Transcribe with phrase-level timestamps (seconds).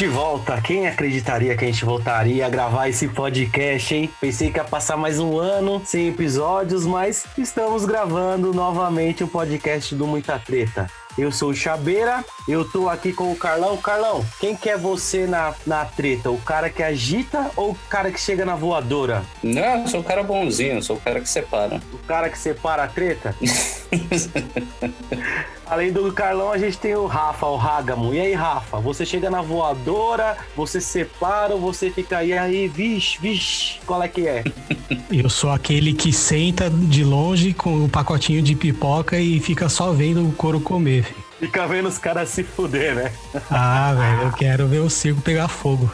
[0.00, 0.58] de volta.
[0.62, 4.10] Quem acreditaria que a gente voltaria a gravar esse podcast, hein?
[4.18, 9.94] Pensei que ia passar mais um ano sem episódios, mas estamos gravando novamente o podcast
[9.94, 10.86] do Muita Treta.
[11.18, 13.76] Eu sou o Chabeira, eu tô aqui com o Carlão.
[13.76, 16.30] Carlão, quem que é você na, na treta?
[16.30, 19.22] O cara que agita ou o cara que chega na voadora?
[19.42, 21.78] Não, eu sou o cara bonzinho, eu sou o cara que separa.
[21.92, 23.36] O cara que separa a treta?
[25.66, 28.12] Além do Carlão, a gente tem o Rafa, o Rágamo.
[28.12, 33.78] E aí, Rafa, você chega na voadora, você separa você fica aí, aí, vixe, vixe,
[33.86, 34.42] qual é que é?
[35.12, 39.68] Eu sou aquele que senta de longe com o um pacotinho de pipoca e fica
[39.68, 41.04] só vendo o couro comer.
[41.04, 41.29] Filho.
[41.40, 43.12] Fica vendo os caras se fuder, né?
[43.50, 45.90] Ah, velho, eu quero ver o circo pegar fogo.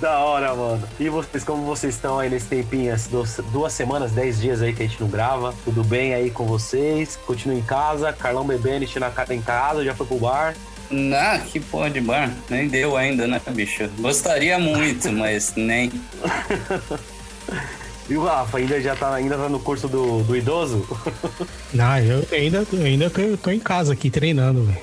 [0.00, 0.88] Da hora, mano.
[1.00, 4.84] E vocês, como vocês estão aí nesse tempinho, duas, duas semanas, dez dias aí que
[4.84, 5.52] a gente não grava?
[5.64, 7.18] Tudo bem aí com vocês?
[7.26, 8.12] Continua em casa?
[8.12, 9.84] Carlão bebendo, enchendo a cara em casa?
[9.84, 10.54] Já foi pro bar?
[11.12, 12.30] Ah, que porra de bar.
[12.48, 13.90] Nem deu ainda, né, bicho?
[13.98, 15.90] Gostaria muito, mas nem.
[18.08, 20.86] E o Rafa, ainda já tá, ainda tá no curso do, do idoso?
[21.74, 24.78] Não, eu ainda, ainda tô, em casa aqui treinando, velho.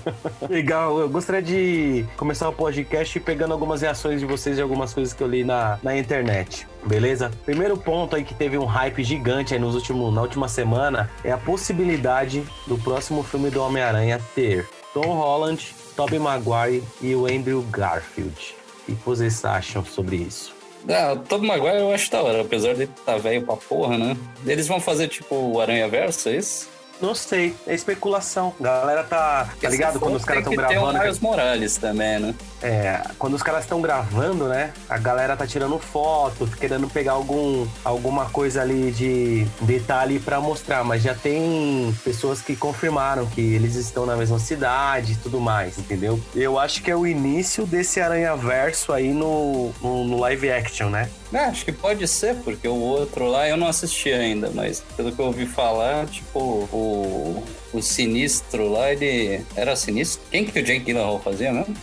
[0.48, 5.14] Legal, eu gostaria de começar o podcast pegando algumas reações de vocês de algumas coisas
[5.14, 6.66] que eu li na, na internet.
[6.84, 7.30] Beleza?
[7.46, 11.32] Primeiro ponto aí que teve um hype gigante aí nos últimos, na última semana é
[11.32, 17.62] a possibilidade do próximo filme do Homem-Aranha ter Tom Holland, Tobey Maguire e o Andrew
[17.70, 18.54] Garfield.
[18.88, 20.55] O que vocês acham sobre isso?
[20.88, 23.98] Ah, o Tobey Maguire eu acho da hora, apesar de estar tá velho pra porra,
[23.98, 24.16] né?
[24.46, 26.68] Eles vão fazer tipo o Aranha Verso, é isso?
[27.00, 28.54] Não sei, é especulação.
[28.60, 29.48] A galera tá.
[29.60, 30.00] Tá ligado?
[30.00, 30.90] Quando os caras estão gravando.
[30.90, 32.34] Tem o Miles Morales também, né?
[32.62, 34.72] É, quando os caras estão gravando, né?
[34.88, 40.82] A galera tá tirando foto, querendo pegar algum, alguma coisa ali de detalhe para mostrar,
[40.82, 45.78] mas já tem pessoas que confirmaram que eles estão na mesma cidade e tudo mais,
[45.78, 46.20] entendeu?
[46.34, 50.88] Eu acho que é o início desse Aranha Verso aí no, no, no live action,
[50.88, 51.08] né?
[51.32, 55.10] É, acho que pode ser, porque o outro lá eu não assisti ainda, mas pelo
[55.12, 60.22] que eu ouvi falar, tipo, o, o Sinistro lá, ele era sinistro.
[60.30, 61.76] Quem que o Jake Gyllenhaal fazia mesmo?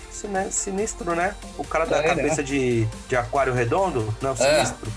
[0.49, 1.35] Sinistro, né?
[1.57, 2.43] O cara da é, cabeça né?
[2.43, 4.15] de, de aquário redondo?
[4.21, 4.35] Não, é.
[4.35, 4.91] Sinistro.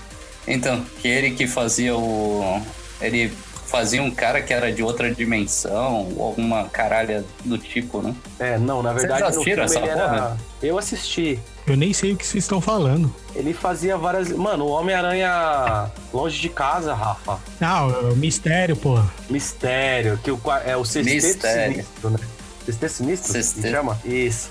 [0.47, 0.53] É.
[0.53, 2.61] Então, que ele que fazia o...
[3.01, 3.31] Ele
[3.67, 8.15] fazia um cara que era de outra dimensão, ou alguma caralha do tipo, né?
[8.39, 9.21] É, não, na verdade.
[9.21, 9.91] Vocês assistiram essa porra?
[9.91, 10.37] Era...
[10.63, 11.39] Eu assisti.
[11.67, 13.13] Eu nem sei o que vocês estão falando.
[13.35, 14.29] Ele fazia várias.
[14.29, 17.39] Mano, o Homem-Aranha longe de casa, Rafa.
[17.59, 18.99] Não, é o mistério, pô.
[19.29, 22.19] Mistério, que o, é o sexteto sinistro, né?
[22.65, 23.31] Sexteto sinistro?
[23.33, 23.69] Sexteto.
[23.69, 23.99] chama?
[24.05, 24.49] Isso.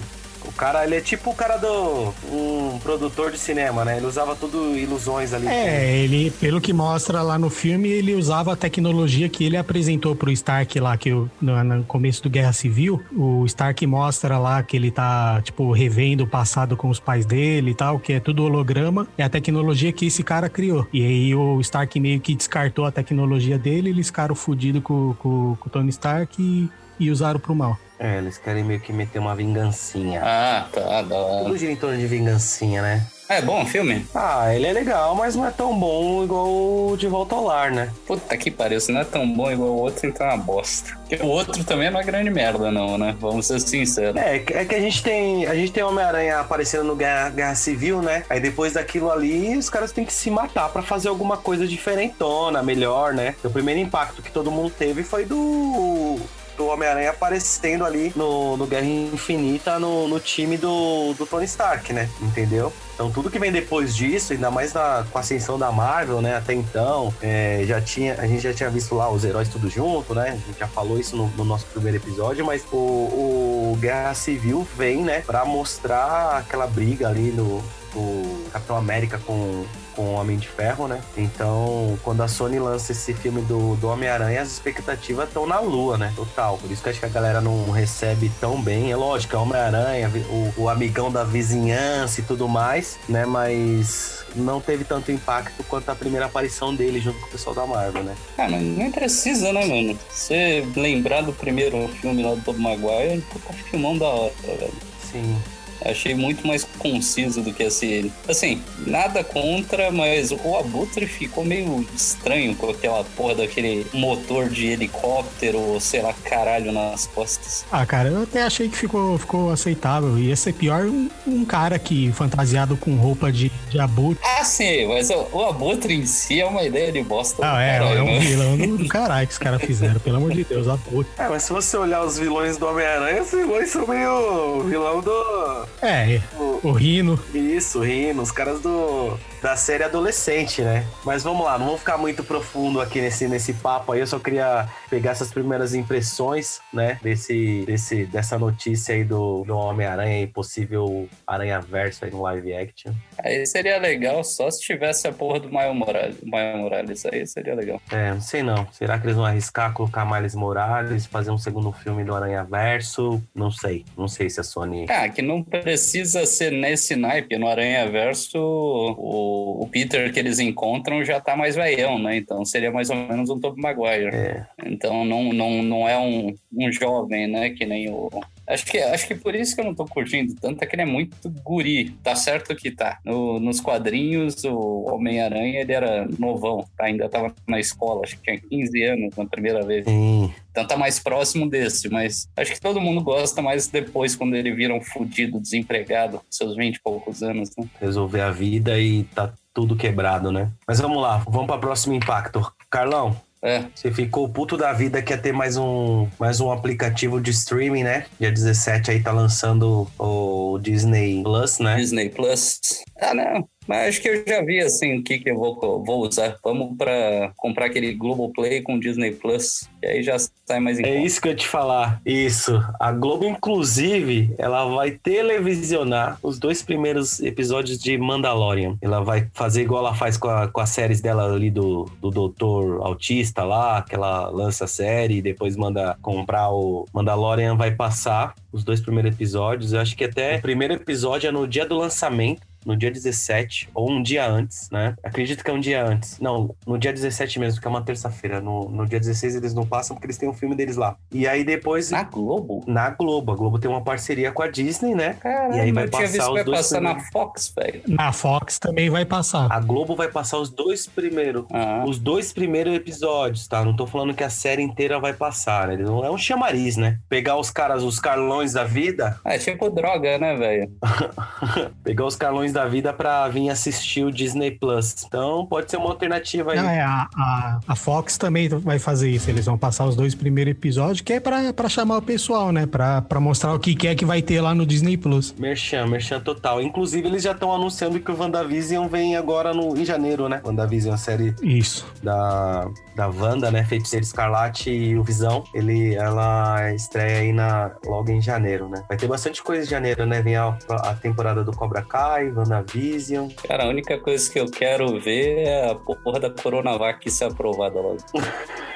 [0.56, 2.15] Cara, ele é tipo o cara do.
[2.33, 3.99] um produtor de cinema, né?
[3.99, 5.47] Ele usava tudo ilusões ali.
[5.47, 10.17] É, ele, pelo que mostra lá no filme, ele usava a tecnologia que ele apresentou
[10.17, 14.77] pro Stark lá, que no, no começo do Guerra Civil, o Stark mostra lá que
[14.77, 18.44] ele tá, tipo, revendo o passado com os pais dele e tal, que é tudo
[18.44, 19.06] holograma.
[19.19, 20.87] É a tecnologia que esse cara criou.
[20.93, 25.71] E aí o Stark meio que descartou a tecnologia dele, eles ficaram fodidos com o
[25.71, 27.78] Tony Stark e, e usaram pro mal.
[27.98, 30.20] É, eles querem meio que meter uma vingancinha.
[30.22, 31.44] Ah, tá, da hora.
[31.44, 33.06] Tudo gira em torno de vingancinha, né?
[33.28, 34.06] É bom o filme?
[34.14, 37.72] Ah, ele é legal, mas não é tão bom igual o De Volta ao Lar,
[37.72, 37.90] né?
[38.06, 40.96] Puta que pariu, se não é tão bom igual o outro, então é uma bosta.
[41.08, 43.16] Porque o outro também é uma grande merda, não, né?
[43.18, 44.14] Vamos ser sinceros.
[44.20, 45.44] É, é que a gente tem.
[45.46, 48.22] A gente tem Homem-Aranha aparecendo no Guerra, Guerra Civil, né?
[48.30, 52.62] Aí depois daquilo ali, os caras têm que se matar para fazer alguma coisa diferentona,
[52.62, 53.34] melhor, né?
[53.42, 56.20] O primeiro impacto que todo mundo teve foi do
[56.56, 61.93] do Homem-Aranha aparecendo ali no, no Guerra Infinita no, no time do, do Tony Stark,
[61.93, 62.09] né?
[62.21, 62.72] Entendeu?
[62.94, 66.37] Então tudo que vem depois disso, ainda mais na, com a ascensão da Marvel, né?
[66.37, 70.15] Até então, é, já tinha, a gente já tinha visto lá os heróis tudo junto,
[70.15, 70.31] né?
[70.31, 74.67] A gente já falou isso no, no nosso primeiro episódio, mas o, o Guerra Civil
[74.77, 75.21] vem, né?
[75.21, 77.62] Pra mostrar aquela briga ali no,
[77.93, 79.64] do Capitão América com
[79.96, 81.00] com o Homem de Ferro, né?
[81.16, 85.96] Então, quando a Sony lança esse filme do, do Homem-Aranha, as expectativas estão na lua,
[85.96, 86.12] né?
[86.14, 86.58] Total.
[86.58, 88.93] Por isso que acho que a galera não recebe tão bem.
[88.93, 93.25] É lógico, é Homem-Aranha, o, o amigão da vizinhança e tudo mais, né?
[93.25, 97.66] Mas não teve tanto impacto quanto a primeira aparição dele junto com o pessoal da
[97.66, 98.14] Marvel, né?
[98.37, 99.99] Mas nem precisa, né, mano?
[100.10, 104.72] Você lembrar do primeiro filme lá do Tobey Maguire, puta filmão da hora, velho.
[105.10, 105.37] Sim.
[105.84, 108.12] Achei muito mais conciso do que esse.
[108.28, 114.67] Assim, nada contra, mas o Abutre ficou meio estranho com aquela porra daquele motor de
[114.67, 117.64] helicóptero, ou sei lá, caralho, nas costas.
[117.70, 120.19] Ah, cara, eu até achei que ficou, ficou aceitável.
[120.19, 124.23] Ia ser pior um, um cara que fantasiado com roupa de, de Abutre.
[124.25, 127.43] Ah, sim, mas o, o Abutre em si é uma ideia de bosta.
[127.43, 128.19] Ah, é, caralho, é um né?
[128.20, 131.12] vilão do, caralho que os caras fizeram, pelo amor de Deus, Abutre.
[131.19, 135.65] É, mas se você olhar os vilões do Homem-Aranha, os vilões são meio vilão do
[135.82, 136.20] É,
[136.62, 137.18] o Rino.
[137.34, 140.84] Isso, Rino, os caras do da série adolescente, né?
[141.04, 144.00] Mas vamos lá, não vamos ficar muito profundo aqui nesse, nesse papo aí.
[144.00, 146.98] Eu só queria pegar essas primeiras impressões, né?
[147.02, 152.92] Desse, desse, dessa notícia aí do, do Homem-Aranha e possível Aranha-Verso aí no live action.
[153.18, 156.16] Aí seria legal só se tivesse a porra do Miles Morales.
[156.22, 157.80] Morales aí seria legal.
[157.90, 158.66] É, não sei não.
[158.72, 163.22] Será que eles vão arriscar colocar Miles Morales, fazer um segundo filme do Aranha-Verso?
[163.34, 163.84] Não sei.
[163.96, 164.86] Não sei se a Sony...
[164.88, 167.36] Ah, que não precisa ser nesse naipe.
[167.38, 172.16] No Aranha-Verso, o o, Peter que eles encontram já tá mais velhão, né?
[172.16, 174.14] Então seria mais ou menos um Tobey Maguire.
[174.14, 174.46] É.
[174.64, 177.50] Então não, não, não é um, um jovem, né?
[177.50, 178.10] Que nem o,
[178.46, 180.82] Acho que, acho que por isso que eu não tô curtindo tanto, é que ele
[180.82, 181.90] é muito guri.
[182.02, 182.98] Tá certo que tá.
[183.04, 186.84] No, nos quadrinhos, o Homem-Aranha, ele era novão, tá?
[186.84, 189.84] ainda tava na escola, acho que tinha 15 anos na primeira vez.
[189.84, 190.32] Sim.
[190.50, 194.52] Então tá mais próximo desse, mas acho que todo mundo gosta mais depois, quando ele
[194.52, 197.66] vira um fudido, desempregado, seus 20 e poucos anos, né?
[197.81, 200.50] Resolver a vida e tá tudo quebrado, né?
[200.66, 202.46] Mas vamos lá, vamos para próximo impacto.
[202.70, 203.16] Carlão,
[203.46, 203.64] é.
[203.75, 207.84] Você ficou puto da vida que ia ter mais um, mais um aplicativo de streaming,
[207.84, 208.06] né?
[208.19, 211.76] Dia 17 aí tá lançando o Disney Plus, né?
[211.76, 212.60] Disney Plus.
[213.00, 213.48] Ah, não.
[213.66, 216.36] Mas acho que eu já vi assim o que, que eu vou, vou usar.
[216.42, 220.88] Vamos para comprar aquele Globoplay com Disney Plus, e aí já sai mais em É
[220.94, 221.06] conta.
[221.06, 222.00] isso que eu ia te falar.
[222.04, 222.60] Isso.
[222.78, 228.76] A Globo, inclusive, ela vai televisionar os dois primeiros episódios de Mandalorian.
[228.80, 232.10] Ela vai fazer igual ela faz com, a, com as séries dela ali do, do
[232.10, 237.70] Doutor Autista lá, que ela lança a série e depois manda comprar o Mandalorian, vai
[237.72, 239.72] passar os dois primeiros episódios.
[239.72, 243.70] Eu acho que até o primeiro episódio é no dia do lançamento no dia 17,
[243.74, 244.94] ou um dia antes, né?
[245.02, 246.18] Acredito que é um dia antes.
[246.20, 248.40] Não, no dia 17 mesmo, que é uma terça-feira.
[248.40, 250.96] No, no dia 16 eles não passam porque eles têm um filme deles lá.
[251.12, 251.90] E aí depois.
[251.90, 252.64] Na Globo?
[252.66, 253.32] Na Globo.
[253.32, 255.14] A Globo tem uma parceria com a Disney, né?
[255.20, 257.00] Caramba, e aí vai eu tinha passar visto que os vai dois passar na.
[257.00, 257.82] Fox, velho.
[257.86, 259.50] Na Fox também vai passar.
[259.50, 261.44] A Globo vai passar os dois primeiros.
[261.52, 263.64] Ah, Os dois primeiros episódios, tá?
[263.64, 265.76] Não tô falando que a série inteira vai passar, né?
[265.76, 266.98] Não é um chamariz, né?
[267.08, 270.72] Pegar os caras, os Carlões da vida, é tipo droga, né, velho?
[271.84, 275.05] pegar os Carlões da vida pra vir assistir o Disney Plus.
[275.06, 276.58] Então pode ser uma alternativa aí.
[276.58, 279.29] Não, é, a, a, a Fox também vai fazer isso.
[279.29, 282.67] Eles vão passar os dois primeiros episódios, que é pra, pra chamar o pessoal, né?
[282.67, 285.35] Pra, pra mostrar o que que é que vai ter lá no Disney Plus.
[285.38, 286.62] Merchan, merchan total.
[286.62, 290.41] Inclusive, eles já estão anunciando que o WandaVision vem agora no, em janeiro, né?
[290.44, 291.87] WandaVision, a série Isso.
[292.02, 293.64] da, da Wanda, né?
[293.64, 295.44] Feiticeiro Escarlate e o Visão.
[295.52, 298.82] Ele, ela estreia aí na, logo em janeiro, né?
[298.88, 300.23] Vai ter bastante coisa em janeiro, né?
[300.23, 303.29] Vem a, a temporada do Cobra Kai, WandaVision.
[303.47, 307.81] Cara, a única coisa que eu quero ver é a porra da Coronavac ser aprovada
[307.81, 307.99] logo.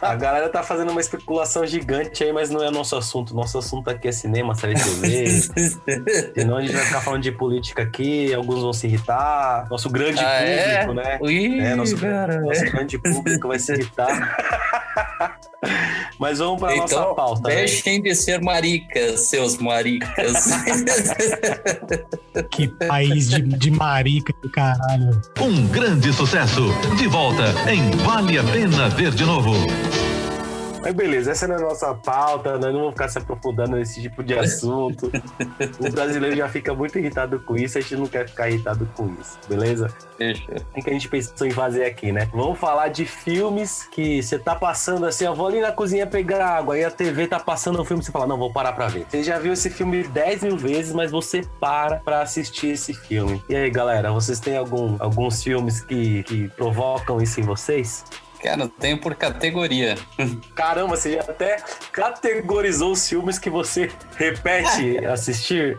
[0.00, 3.34] A galera tá fazendo uma especulação gigante aí, mas não é nosso assunto.
[3.34, 5.26] Nosso assunto aqui é cinema, série de TV.
[6.32, 9.66] Senão a gente vai ficar falando de política aqui, alguns vão se irritar.
[9.68, 10.86] Nosso grande Ah, é?
[10.86, 11.18] público, né?
[11.24, 12.40] Ih, É, nosso, cara.
[12.40, 14.36] nosso grande público vai se irritar.
[16.18, 17.48] Mas vamos para nossa Então, pauta.
[17.48, 17.54] né?
[17.56, 20.32] deixem de ser maricas, seus maricas.
[22.50, 25.20] Que país de, de marica do caralho.
[25.40, 26.68] Um grande sucesso.
[26.96, 29.52] De volta em Vale a Pena Ver de Novo.
[30.80, 34.00] Mas beleza, essa não é a nossa pauta, nós não vamos ficar se aprofundando nesse
[34.00, 35.10] tipo de assunto.
[35.80, 39.06] o brasileiro já fica muito irritado com isso, a gente não quer ficar irritado com
[39.20, 39.88] isso, beleza?
[40.18, 40.44] Deixa.
[40.76, 42.28] O que a gente pensou em fazer aqui, né?
[42.32, 46.44] Vamos falar de filmes que você tá passando assim, eu vou ali na cozinha pegar
[46.46, 49.06] água, aí a TV tá passando um filme, você fala, não, vou parar pra ver.
[49.08, 53.42] Você já viu esse filme 10 mil vezes, mas você para pra assistir esse filme.
[53.48, 58.04] E aí, galera, vocês têm algum, alguns filmes que, que provocam isso em vocês?
[58.42, 59.96] Cara, eu tenho por categoria.
[60.54, 61.56] Caramba, você já até
[61.92, 65.78] categorizou os filmes que você repete assistir?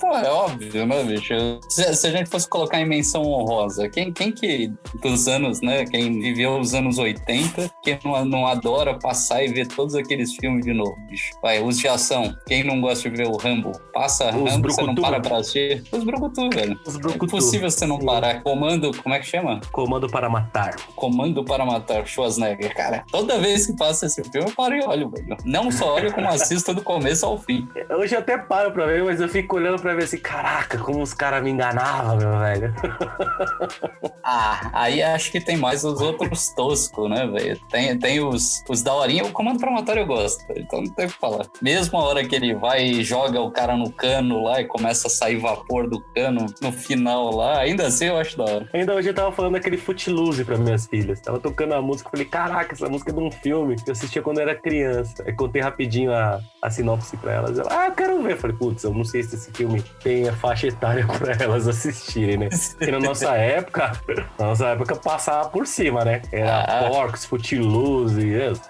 [0.00, 1.34] Pô, é óbvio, né, bicho?
[1.68, 5.84] Se, se a gente fosse colocar em menção honrosa, quem, quem que dos anos, né?
[5.84, 10.64] Quem viveu os anos 80, quem não, não adora passar e ver todos aqueles filmes
[10.64, 11.32] de novo, bicho?
[11.42, 12.34] Vai, os de ação.
[12.46, 13.72] Quem não gosta de ver o Rambo?
[13.92, 15.82] Passa Os Rambo, você não para pra assistir.
[15.92, 16.78] Os Brucutu, velho.
[16.86, 17.26] Os É Brucutu.
[17.26, 18.42] impossível você não parar.
[18.42, 19.60] Comando, como é que chama?
[19.72, 20.76] Comando para Matar.
[20.96, 23.04] Comando para Matar Schwarzenegger, cara.
[23.10, 25.36] Toda vez que passa esse filme, eu paro e olho, velho.
[25.44, 27.68] Não só olho, como assisto do começo ao fim.
[27.98, 30.78] Hoje eu até paro pra ver, mas eu fico olhando pra pra ver assim, caraca,
[30.78, 32.74] como os caras me enganavam, meu velho.
[34.22, 37.58] Ah, aí acho que tem mais os outros toscos, né, velho?
[37.70, 39.24] Tem, tem os, os daorinha.
[39.24, 41.46] O comando promotório eu gosto, então não tem o que falar.
[41.60, 45.08] Mesmo a hora que ele vai e joga o cara no cano lá e começa
[45.08, 48.68] a sair vapor do cano no final lá, ainda assim eu acho da hora.
[48.72, 51.20] Ainda hoje eu tava falando daquele Footloose pra minhas filhas.
[51.20, 54.22] Tava tocando a música, falei, caraca, essa música é de um filme que eu assistia
[54.22, 55.24] quando eu era criança.
[55.26, 57.58] Aí contei rapidinho a, a sinopse pra elas.
[57.58, 58.32] Ela, ah, eu quero ver.
[58.32, 61.66] Eu falei, putz, eu não sei se esse filme tem a faixa etária pra elas
[61.68, 62.48] assistirem, né?
[62.78, 63.92] Porque na nossa época,
[64.38, 66.22] na nossa época passava por cima, né?
[66.32, 66.88] Era Ah.
[66.90, 68.20] Porks, Footloose.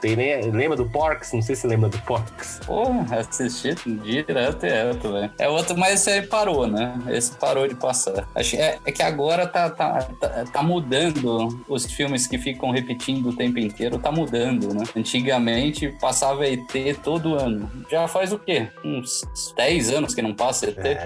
[0.01, 1.33] Tem, nem- lembra do Porks?
[1.33, 2.61] Não sei se lembra do Porks.
[2.67, 5.31] Pô, assisti direto e reto, velho.
[5.39, 6.99] É outro, mas esse aí parou, né?
[7.09, 8.29] Esse parou de passar.
[8.35, 13.29] Acho, é, é que agora tá, tá, tá, tá mudando os filmes que ficam repetindo
[13.31, 14.85] o tempo inteiro, tá mudando, né?
[14.97, 16.63] Antigamente passava ET
[17.03, 17.71] todo ano.
[17.91, 18.69] Já faz o quê?
[18.85, 19.23] Uns
[19.57, 20.79] 10 anos que não passa ET?
[20.79, 21.00] É,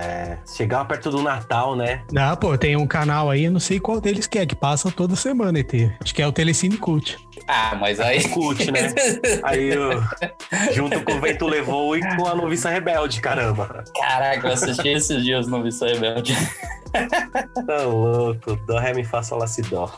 [0.47, 2.03] chegava perto do Natal, né?
[2.17, 4.91] Ah, pô, tem um canal aí, eu não sei qual deles que é, que passa
[4.91, 5.73] toda semana, ET.
[6.01, 7.17] Acho que é o Telecine Cult.
[7.47, 8.27] Ah, mas aí.
[8.29, 8.95] Cult, né?
[9.43, 10.03] Aí, eu,
[10.73, 13.85] junto com o Vento Levou e com a Noviça Rebelde, caramba.
[13.95, 16.35] Caraca, eu assisti esses dias no Missa Rebelde.
[17.67, 18.57] Tá louco.
[18.67, 19.91] Dó, ré, mi, fá, sol, lá, si, dó.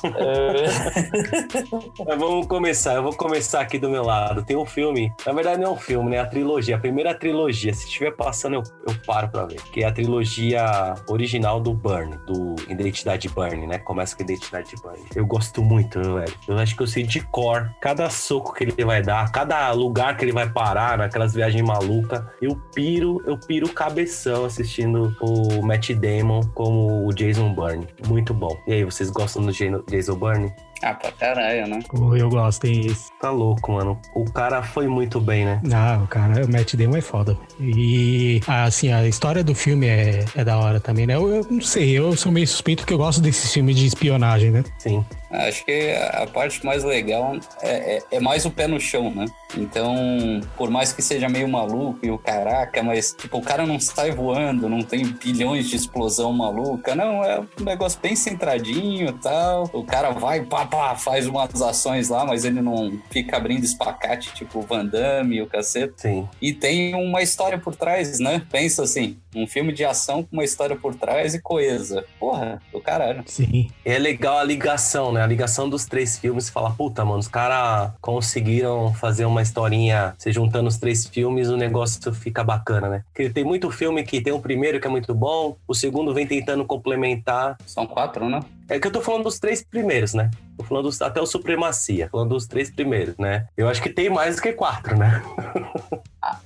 [2.06, 2.94] Mas vamos começar.
[2.94, 4.42] Eu vou começar aqui do meu lado.
[4.42, 5.12] Tem um filme.
[5.26, 6.18] Na verdade, não é um filme, né?
[6.18, 6.76] A trilogia.
[6.76, 7.74] A primeira trilogia.
[7.74, 9.60] Se estiver passando, eu, eu paro pra ver.
[9.72, 13.78] Que é a trilogia original do Burn, do Identidade Burn, né?
[13.78, 15.00] Começa com Identidade Burn.
[15.14, 16.34] Eu gosto muito, velho.
[16.48, 20.16] Eu acho que eu sei de cor cada soco que ele vai dar, cada lugar
[20.16, 22.22] que ele vai parar, naquelas viagens malucas.
[22.40, 27.86] Eu piro, eu piro cabeção assistindo o Matt Damon como o Jason Bourne.
[28.06, 28.56] Muito bom.
[28.66, 30.52] E aí, vocês gostam do Jason Bourne?
[30.82, 31.78] Ah, pra caralho, né?
[31.88, 33.10] Pô, eu gosto, tem esse.
[33.20, 33.98] Tá louco, mano.
[34.14, 35.60] O cara foi muito bem, né?
[35.72, 37.36] Ah, o cara, o Matt Damon é foda.
[37.58, 41.14] E, assim, a história do filme é, é da hora também, né?
[41.14, 44.50] Eu, eu não sei, eu sou meio suspeito porque eu gosto desses filmes de espionagem,
[44.50, 44.64] né?
[44.78, 45.04] Sim.
[45.30, 49.26] Acho que a parte mais legal é, é- é mais o pé no chão, né?
[49.56, 53.78] Então, por mais que seja meio maluco e o caraca, mas tipo, o cara não
[53.80, 59.12] sai voando, não tem bilhões de explosão maluca, não, é um negócio bem centradinho e
[59.14, 59.68] tal.
[59.72, 64.32] O cara vai, pá, pá, faz umas ações lá, mas ele não fica abrindo espacate,
[64.34, 65.94] tipo Van Damme e o cacete.
[65.96, 66.28] Sim.
[66.40, 68.42] E tem uma história por trás, né?
[68.50, 72.04] Pensa assim, um filme de ação com uma história por trás e coesa.
[72.18, 73.22] Porra, do caralho.
[73.26, 73.68] Sim.
[73.84, 75.22] É legal a ligação, né?
[75.22, 76.48] A ligação dos três filmes.
[76.48, 81.56] Fala, puta, mano, os caras conseguiram fazer uma historinha, se juntando os três filmes, o
[81.56, 83.04] negócio fica bacana, né?
[83.12, 86.26] Porque tem muito filme que tem o primeiro que é muito bom, o segundo vem
[86.26, 87.56] tentando complementar.
[87.66, 88.40] São quatro, né?
[88.68, 90.30] É que eu tô falando dos três primeiros, né?
[90.58, 93.46] Tô falando dos- até o Supremacia, falando dos três primeiros, né?
[93.56, 95.22] Eu acho que tem mais do que quatro, né?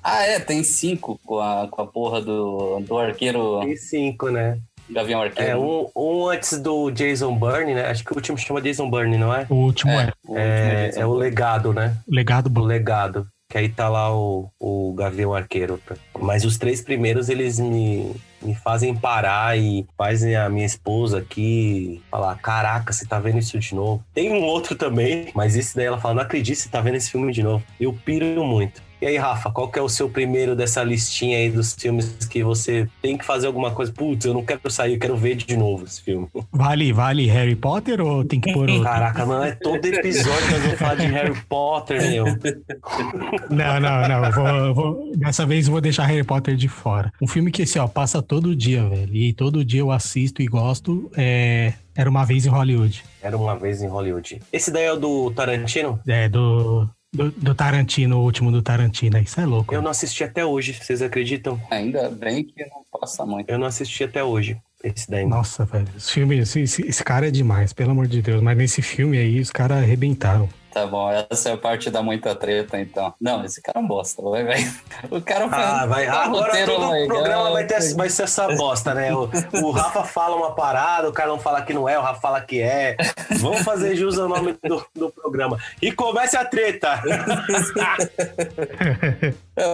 [0.02, 4.58] Ah, é, tem cinco com a, com a porra do, do arqueiro Tem cinco, né?
[4.90, 5.50] Gavião Arqueiro.
[5.52, 7.86] É, um, um antes do Jason Bourne, né?
[7.86, 9.46] Acho que o último chama Jason Bourne, não é?
[9.48, 11.96] O último é, o É, último é o legado, né?
[12.08, 12.62] Legado O Bom.
[12.62, 13.26] legado.
[13.50, 15.80] Que aí tá lá o, o Gavião Arqueiro.
[16.20, 22.00] Mas os três primeiros, eles me, me fazem parar e fazem a minha esposa aqui
[22.08, 24.04] falar: Caraca, você tá vendo isso de novo?
[24.14, 27.10] Tem um outro também, mas esse daí ela fala: Não acredito, você tá vendo esse
[27.10, 27.64] filme de novo.
[27.80, 28.80] Eu piro muito.
[29.00, 32.42] E aí, Rafa, qual que é o seu primeiro dessa listinha aí dos filmes que
[32.42, 33.90] você tem que fazer alguma coisa?
[33.92, 36.28] Putz, eu não quero sair, eu quero ver de novo esse filme.
[36.52, 38.84] Vale, vale Harry Potter ou tem que pôr outro?
[38.84, 42.24] Caraca, mano, é todo episódio nós vamos falar de Harry Potter, meu.
[43.50, 44.24] Não, não, não.
[44.24, 47.12] eu vou- eu vou- dessa vez eu vou deixar Harry Potter de fora.
[47.20, 49.14] Um filme que, assim, ó, passa todo dia, velho.
[49.14, 51.10] E todo dia eu assisto e gosto.
[51.16, 51.72] É...
[51.96, 53.02] Era uma vez em Hollywood.
[53.22, 54.40] Era uma vez em Hollywood.
[54.52, 56.00] Esse daí é o do Tarantino?
[56.06, 59.18] É, do, do, do Tarantino, o último do Tarantino.
[59.18, 59.74] Isso é louco.
[59.74, 61.60] Eu não assisti até hoje, vocês acreditam?
[61.70, 63.50] Ainda bem que não passa muito.
[63.50, 64.56] Eu não assisti até hoje.
[64.82, 65.26] Esse daí.
[65.26, 65.88] Nossa, velho.
[65.96, 68.42] Esse filme, esse, esse- esse cara é demais, pelo amor de Deus.
[68.42, 70.48] Mas nesse filme aí, os caras arrebentaram.
[70.72, 73.12] Tá bom, essa é a parte da muita treta, então.
[73.20, 74.72] Não, esse cara é um bosta, vai, vai.
[75.10, 76.08] O cara faz Ah, vai.
[76.08, 79.12] um Agora todo o legal, programa vai, ter, vai ser essa bosta, né?
[79.14, 79.28] O,
[79.62, 82.40] o Rafa fala uma parada, o cara não fala que não é, o Rafa fala
[82.40, 82.96] que é.
[83.40, 85.58] Vamos fazer jus ao nome do, do programa.
[85.82, 87.02] E comece a treta!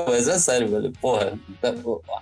[0.09, 0.93] Mas é sério, velho.
[1.01, 1.39] Porra,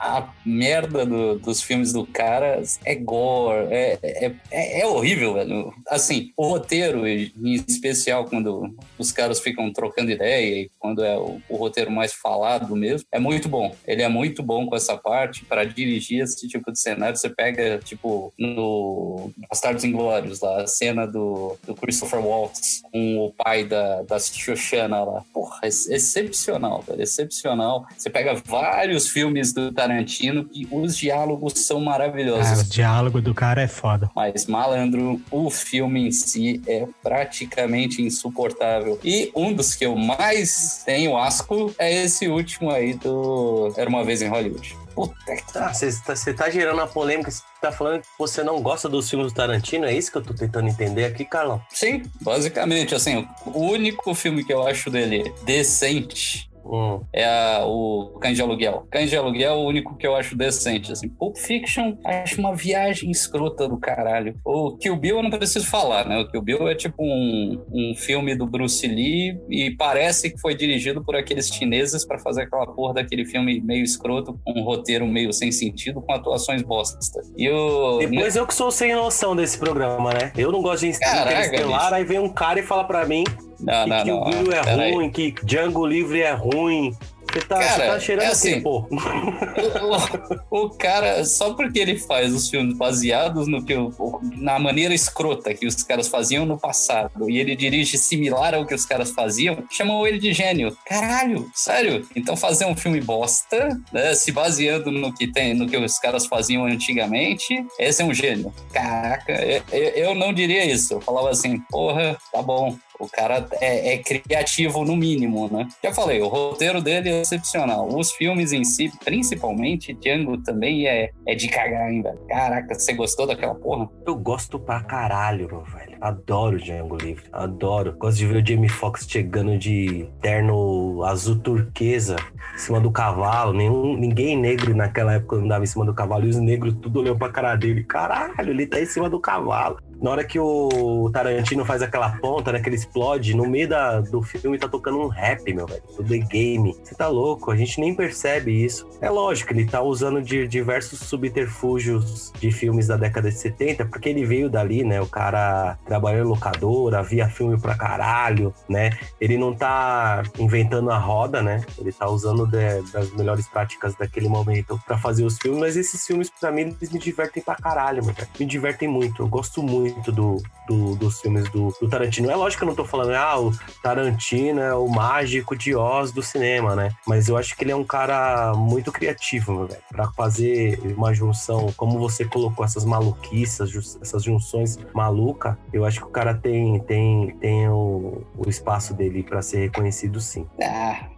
[0.01, 5.73] a merda do- dos filmes do cara é gore, é, é, é, é horrível, velho.
[5.89, 7.33] Assim, o roteiro, em
[7.67, 8.64] especial quando
[8.99, 13.19] os caras ficam trocando ideia e quando é o, o roteiro mais falado mesmo, é
[13.19, 13.75] muito bom.
[13.87, 17.17] Ele é muito bom com essa parte para dirigir esse tipo de cenário.
[17.17, 23.33] Você pega, tipo, no Bastardos Inglórios, lá, a cena do, do Christopher Waltz com o
[23.33, 25.25] pai da, da Shoshana lá.
[25.33, 27.87] Porra, é excepcional, velho, excepcional.
[27.97, 32.61] Você pega vários filmes do Tarantino e os diálogos são maravilhosos.
[32.61, 34.11] Ah, o diálogo do cara é foda.
[34.15, 38.54] Mas, malandro, o filme em si é praticamente insuportável.
[39.03, 44.05] E um dos que eu mais tenho asco é esse último aí do Era Uma
[44.05, 44.77] Vez em Hollywood.
[44.95, 45.59] Puta que...
[45.59, 48.89] Ah, você tá, você tá gerando a polêmica, você tá falando que você não gosta
[48.89, 51.61] dos filmes do Tarantino, é isso que eu tô tentando entender aqui, Carlão?
[51.71, 57.01] Sim, basicamente, assim, o único filme que eu acho dele decente Hum.
[57.13, 58.87] é a- o Cães de Aluguel.
[58.91, 61.09] Cães de Aluguel é o único que eu acho decente, assim.
[61.09, 64.35] Pulp Fiction, acho uma viagem escrota do caralho.
[64.45, 66.19] O Kill Bill eu não preciso falar, né?
[66.19, 70.55] O Kill Bill é tipo um, um filme do Bruce Lee e parece que foi
[70.55, 75.07] dirigido por aqueles chineses pra fazer aquela porra daquele filme meio escroto, com um roteiro
[75.07, 76.99] meio sem sentido, com atuações bosta.
[77.37, 77.99] E o...
[77.99, 80.33] Depois eu que sou sem noção desse programa, né?
[80.37, 81.95] Eu não gosto de Caraca, Interestelar, bicho.
[81.95, 83.25] aí vem um cara e fala pra mim
[83.65, 84.43] Não, que não, Kill não.
[84.43, 84.93] Bill é pera aí.
[84.93, 86.95] ruim, que Django Livre é ruim.
[87.33, 88.87] Você tá, Cara, você tá cheirando é assim, pô.
[88.91, 94.21] O, o- o cara, só porque ele faz os filmes baseados no que o- o-
[94.37, 98.75] na maneira escrota que os caras faziam no passado e ele dirige similar ao que
[98.75, 100.77] os caras faziam, chamam ele de gênio.
[100.87, 102.07] Caralho, sério?
[102.15, 106.27] Então fazer um filme bosta, né, se baseando no que tem, no que os caras
[106.27, 108.53] faziam antigamente, esse é um gênio.
[108.73, 110.95] Caraca, eu, eu- eu não diria isso.
[110.95, 112.77] Eu falava assim, porra, tá bom.
[112.99, 115.69] O cara é, é criativo no mínimo, né?
[115.83, 117.89] Já falei, o roteiro dele é excepcional.
[117.89, 122.19] Os filmes em si, principalmente, Django também é, é de cagar, velho?
[122.29, 123.89] Caraca, você gostou daquela porra?
[124.07, 125.97] Eu gosto pra caralho, meu velho.
[126.01, 127.25] Adoro Django Livre.
[127.33, 127.97] Adoro.
[127.97, 132.17] Gosto de ver o Jamie Foxx chegando de terno azul turquesa
[132.55, 133.53] em cima do cavalo.
[133.53, 136.27] Nenhum, ninguém negro naquela época andava em cima do cavalo.
[136.27, 137.85] E os negros tudo olhando pra cara dele.
[137.85, 139.79] Caralho, ele tá em cima do cavalo.
[140.01, 142.61] Na hora que o Tarantino faz aquela ponta, né?
[142.61, 145.83] Que ele explode, no meio da, do filme tá tocando um rap, meu velho.
[145.97, 146.75] Do The Game.
[146.83, 148.87] Você tá louco, a gente nem percebe isso.
[149.01, 154.09] É lógico, ele tá usando de diversos subterfúgios de filmes da década de 70, porque
[154.09, 155.01] ele veio dali, né?
[155.01, 158.91] O cara trabalhou em locadora, via filme pra caralho, né?
[159.21, 161.63] Ele não tá inventando a roda, né?
[161.79, 166.05] Ele tá usando de- das melhores práticas daquele momento pra fazer os filmes, mas esses
[166.07, 168.29] filmes, pra mim, eles me divertem pra caralho, meu velho.
[168.39, 169.23] Me divertem muito.
[169.23, 170.37] Eu gosto muito do,
[170.69, 172.31] do- dos filmes do, do Tarantino.
[172.31, 176.11] É lógico que eu não tô falando, ah, o Tarantino é o mágico de Oz
[176.13, 176.91] do cinema, né?
[177.07, 179.81] Mas eu acho que ele é um cara muito criativo, meu velho.
[179.91, 186.07] Pra fazer uma junção, como você colocou essas maluquices, essas junções malucas, eu acho que
[186.07, 190.47] o cara tem, tem, tem o, o espaço dele pra ser reconhecido sim.
[190.63, 191.09] Ah,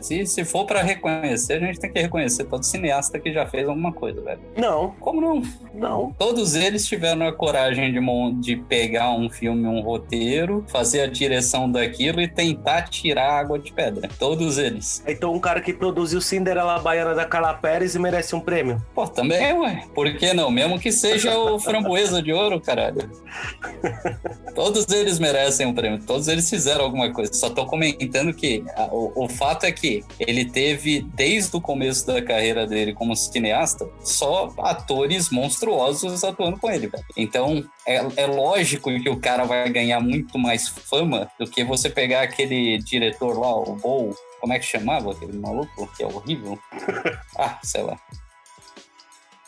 [0.00, 3.68] se, se for pra reconhecer, a gente tem que reconhecer todo cineasta que já fez
[3.68, 4.40] alguma coisa, velho.
[4.56, 5.42] Não, Como não?
[5.74, 6.12] não.
[6.18, 8.00] Todos eles tiveram a coragem de,
[8.40, 13.72] de pegar um filme, um roteiro, fazer a direção daquilo e tentar tirar água de
[13.72, 14.08] pedra.
[14.18, 15.02] Todos eles.
[15.06, 18.82] Então um cara que produziu Cinderela Baiana da Carla Pérez e merece um prêmio.
[18.94, 19.84] Pô, também, ué.
[19.94, 20.50] Por que não?
[20.50, 23.10] Mesmo que seja o framboesa de ouro, caralho.
[24.54, 26.00] Todos eles merecem um prêmio.
[26.04, 27.32] Todos eles fizeram alguma coisa.
[27.34, 32.06] Só tô comentando que a- o, o fato é que ele teve, desde o começo
[32.06, 37.04] da carreira dele como cineasta, só atores monstruosos atuando com ele, velho.
[37.16, 41.88] Então, é, é lógico que o cara vai ganhar muito mais fama do que você
[41.88, 44.14] pegar aquele diretor lá, o Bowl.
[44.40, 45.88] Como é que chamava aquele maluco?
[45.96, 46.58] Que é horrível.
[47.38, 47.98] Ah, sei lá.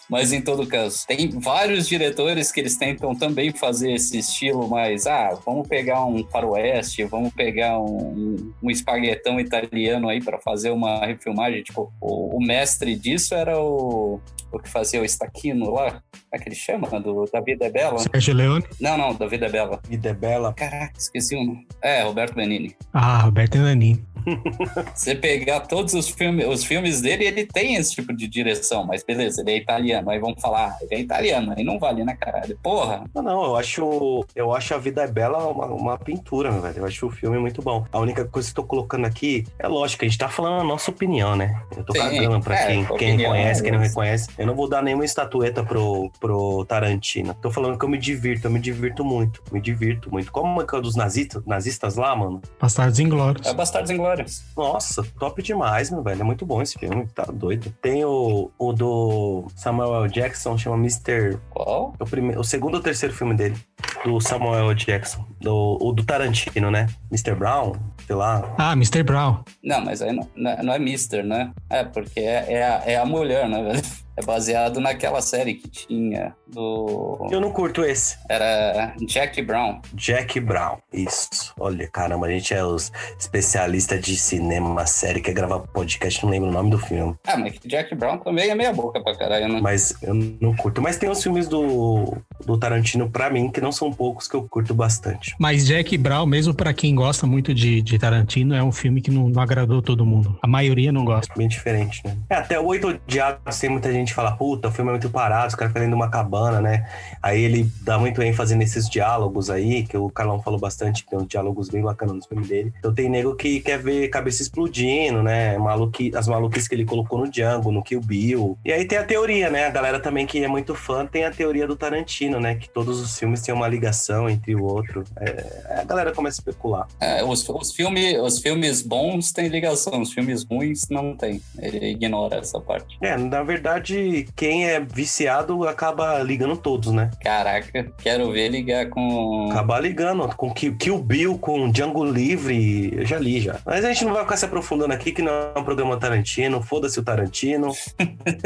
[0.09, 5.07] Mas em todo caso, tem vários diretores que eles tentam também fazer esse estilo mais,
[5.07, 11.05] ah, vamos pegar um faroeste, vamos pegar um, um espaguetão italiano aí para fazer uma
[11.05, 11.63] refilmagem.
[11.63, 15.91] Tipo, o, o mestre disso era o, o que fazia o Estaquino lá.
[15.91, 16.89] Como é que ele chama?
[17.01, 17.99] Do David é Bela?
[17.99, 18.65] Sérgio Leone.
[18.81, 19.81] Não, não, David é Bela.
[19.89, 20.53] Vida é bela.
[20.55, 21.67] Caraca, esqueci o nome.
[21.83, 22.75] É, Roberto Benini.
[22.93, 24.05] Ah, Roberto Nanini.
[24.95, 29.03] Você pegar todos os filmes, os filmes dele, ele tem esse tipo de direção, mas
[29.03, 30.11] beleza, ele é italiano.
[30.11, 32.59] Aí vamos falar, ele é italiano, aí não vale, né, caralho?
[32.63, 36.63] Porra, Não, não, eu acho, eu acho A Vida é Bela uma, uma pintura, meu
[36.63, 36.79] velho.
[36.79, 37.85] Eu acho o filme muito bom.
[37.93, 40.65] A única coisa que eu tô colocando aqui é lógico, a gente tá falando a
[40.65, 41.61] nossa opinião, né?
[41.77, 44.29] Eu tô Sim, cagando pra é, quem, quem reconhece, quem não reconhece.
[44.39, 47.35] Eu não vou dar nenhuma estatueta pro, pro Tarantino.
[47.35, 49.43] Tô falando que eu me divirto, eu me divirto muito.
[49.53, 50.31] Me divirto muito.
[50.33, 52.41] Como é que é o dos nazistas, nazistas lá, mano?
[52.61, 53.47] Bastardos Inglórios.
[53.47, 54.18] é Bastardos Inglórios.
[54.57, 56.21] Nossa, top demais, meu velho.
[56.21, 57.73] É muito bom esse filme, tá doido.
[57.81, 60.13] Tem o, o do Samuel L.
[60.13, 61.39] Jackson, chama Mr.
[61.51, 61.95] Qual?
[61.99, 63.57] O, primeiro, o segundo ou terceiro filme dele.
[64.05, 66.87] do Samuel Jackson, do, o do Tarantino, né?
[67.11, 67.35] Mr.
[67.35, 67.73] Brown,
[68.07, 68.55] sei lá.
[68.59, 69.03] Ah, Mr.
[69.03, 69.43] Brown.
[69.63, 71.53] Não, mas aí não, não é- é Mister, né?
[71.69, 73.83] É, porque é, é, a, é a mulher, né, velho?
[74.19, 77.29] É baseado naquela série que tinha do.
[77.31, 78.19] Eu não curto esse.
[78.29, 79.81] Era Jack Brown.
[79.95, 80.79] Jack Brown.
[80.93, 81.55] Isso.
[81.57, 86.49] Olha, caramba, a gente é os especialistas de cinema, série, quer gravar podcast, não lembro
[86.49, 87.15] o nome do filme.
[87.25, 89.61] Ah, mas que Jack Brown também é meia boca pra caralho, né?
[89.61, 90.83] Mas eu não curto.
[90.83, 94.43] Mas tem os filmes do, do Tarantino, pra mim, que não são poucos, que eu
[94.49, 95.33] curto bastante.
[95.39, 99.13] Mas Jack Brown, mesmo pra quem gosta muito de, de Tarantino, é um filme que
[99.13, 100.37] não, não agradou todo mundo.
[100.43, 101.33] A maioria não gosta.
[101.37, 102.17] Bem diferente, né?
[102.29, 105.11] É, até o Oito Odiados tem muita gente que fala, puta, o filme é muito
[105.11, 106.89] parado, os caras ficam dentro de uma cabana, né?
[107.23, 111.19] Aí ele dá muito ênfase nesses diálogos aí, que o Carlão falou bastante, que tem
[111.19, 112.73] uns diálogos bem bacanas no filme dele.
[112.79, 115.57] Então tem nego que quer ver cabeça explodindo, né?
[115.59, 118.59] Maluqui, as maluquices que ele colocou no Django, no Kill Bill.
[118.65, 119.67] E aí tem a teoria, né?
[119.67, 122.55] A galera também que é muito fã tem a teoria do Tarantino, né?
[122.55, 125.05] Que todos os filmes têm uma ligação entre o outro.
[125.19, 126.89] É, a galera começa a especular.
[127.01, 131.41] É, os, os, filme, os filmes bons têm ligação, os filmes ruins não tem.
[131.59, 132.99] Ele ignora essa parte.
[133.01, 133.98] É, na verdade,
[134.37, 137.11] quem é viciado acaba ligando todos, né?
[137.23, 139.49] Caraca, quero ver ligar com.
[139.51, 143.61] Acabar ligando com Kill Bill, com Django Livre, eu já li já.
[143.65, 146.63] Mas a gente não vai ficar se aprofundando aqui, que não é um programa Tarantino,
[146.63, 147.73] foda-se o Tarantino.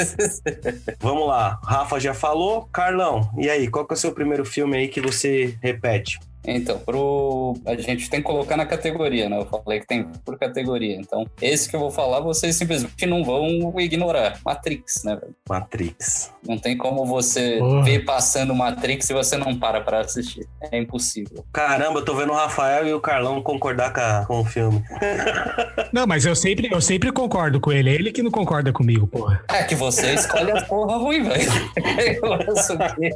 [1.01, 2.69] Vamos lá, Rafa já falou.
[2.73, 6.19] Carlão, e aí, qual que é o seu primeiro filme aí que você repete?
[6.47, 7.55] Então, pro...
[7.65, 9.39] a gente tem que colocar na categoria, né?
[9.39, 10.97] Eu falei que tem por categoria.
[10.97, 14.39] Então, esse que eu vou falar, vocês simplesmente não vão ignorar.
[14.45, 15.17] Matrix, né?
[15.17, 15.35] velho?
[15.49, 16.31] Matrix.
[16.47, 17.83] Não tem como você Porra.
[17.85, 20.47] ver passando Matrix e você não para pra assistir.
[20.71, 21.45] É impossível.
[21.53, 24.83] Caramba, eu tô vendo o Rafael e o Carlão concordar com, a- com o filme.
[25.93, 27.91] Não, mas eu sempre, eu sempre concordo com ele.
[27.91, 29.45] É ele que não concorda comigo, porra.
[29.49, 31.43] É que você escolhe a porra ruim, velho.
[32.23, 33.11] Eu quê?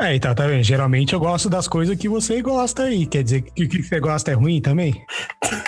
[0.00, 0.62] É, então, tá vendo?
[0.62, 3.06] Geralmente eu gosto das coisas que você gosta aí.
[3.06, 5.04] Quer dizer que o que você gosta é ruim também?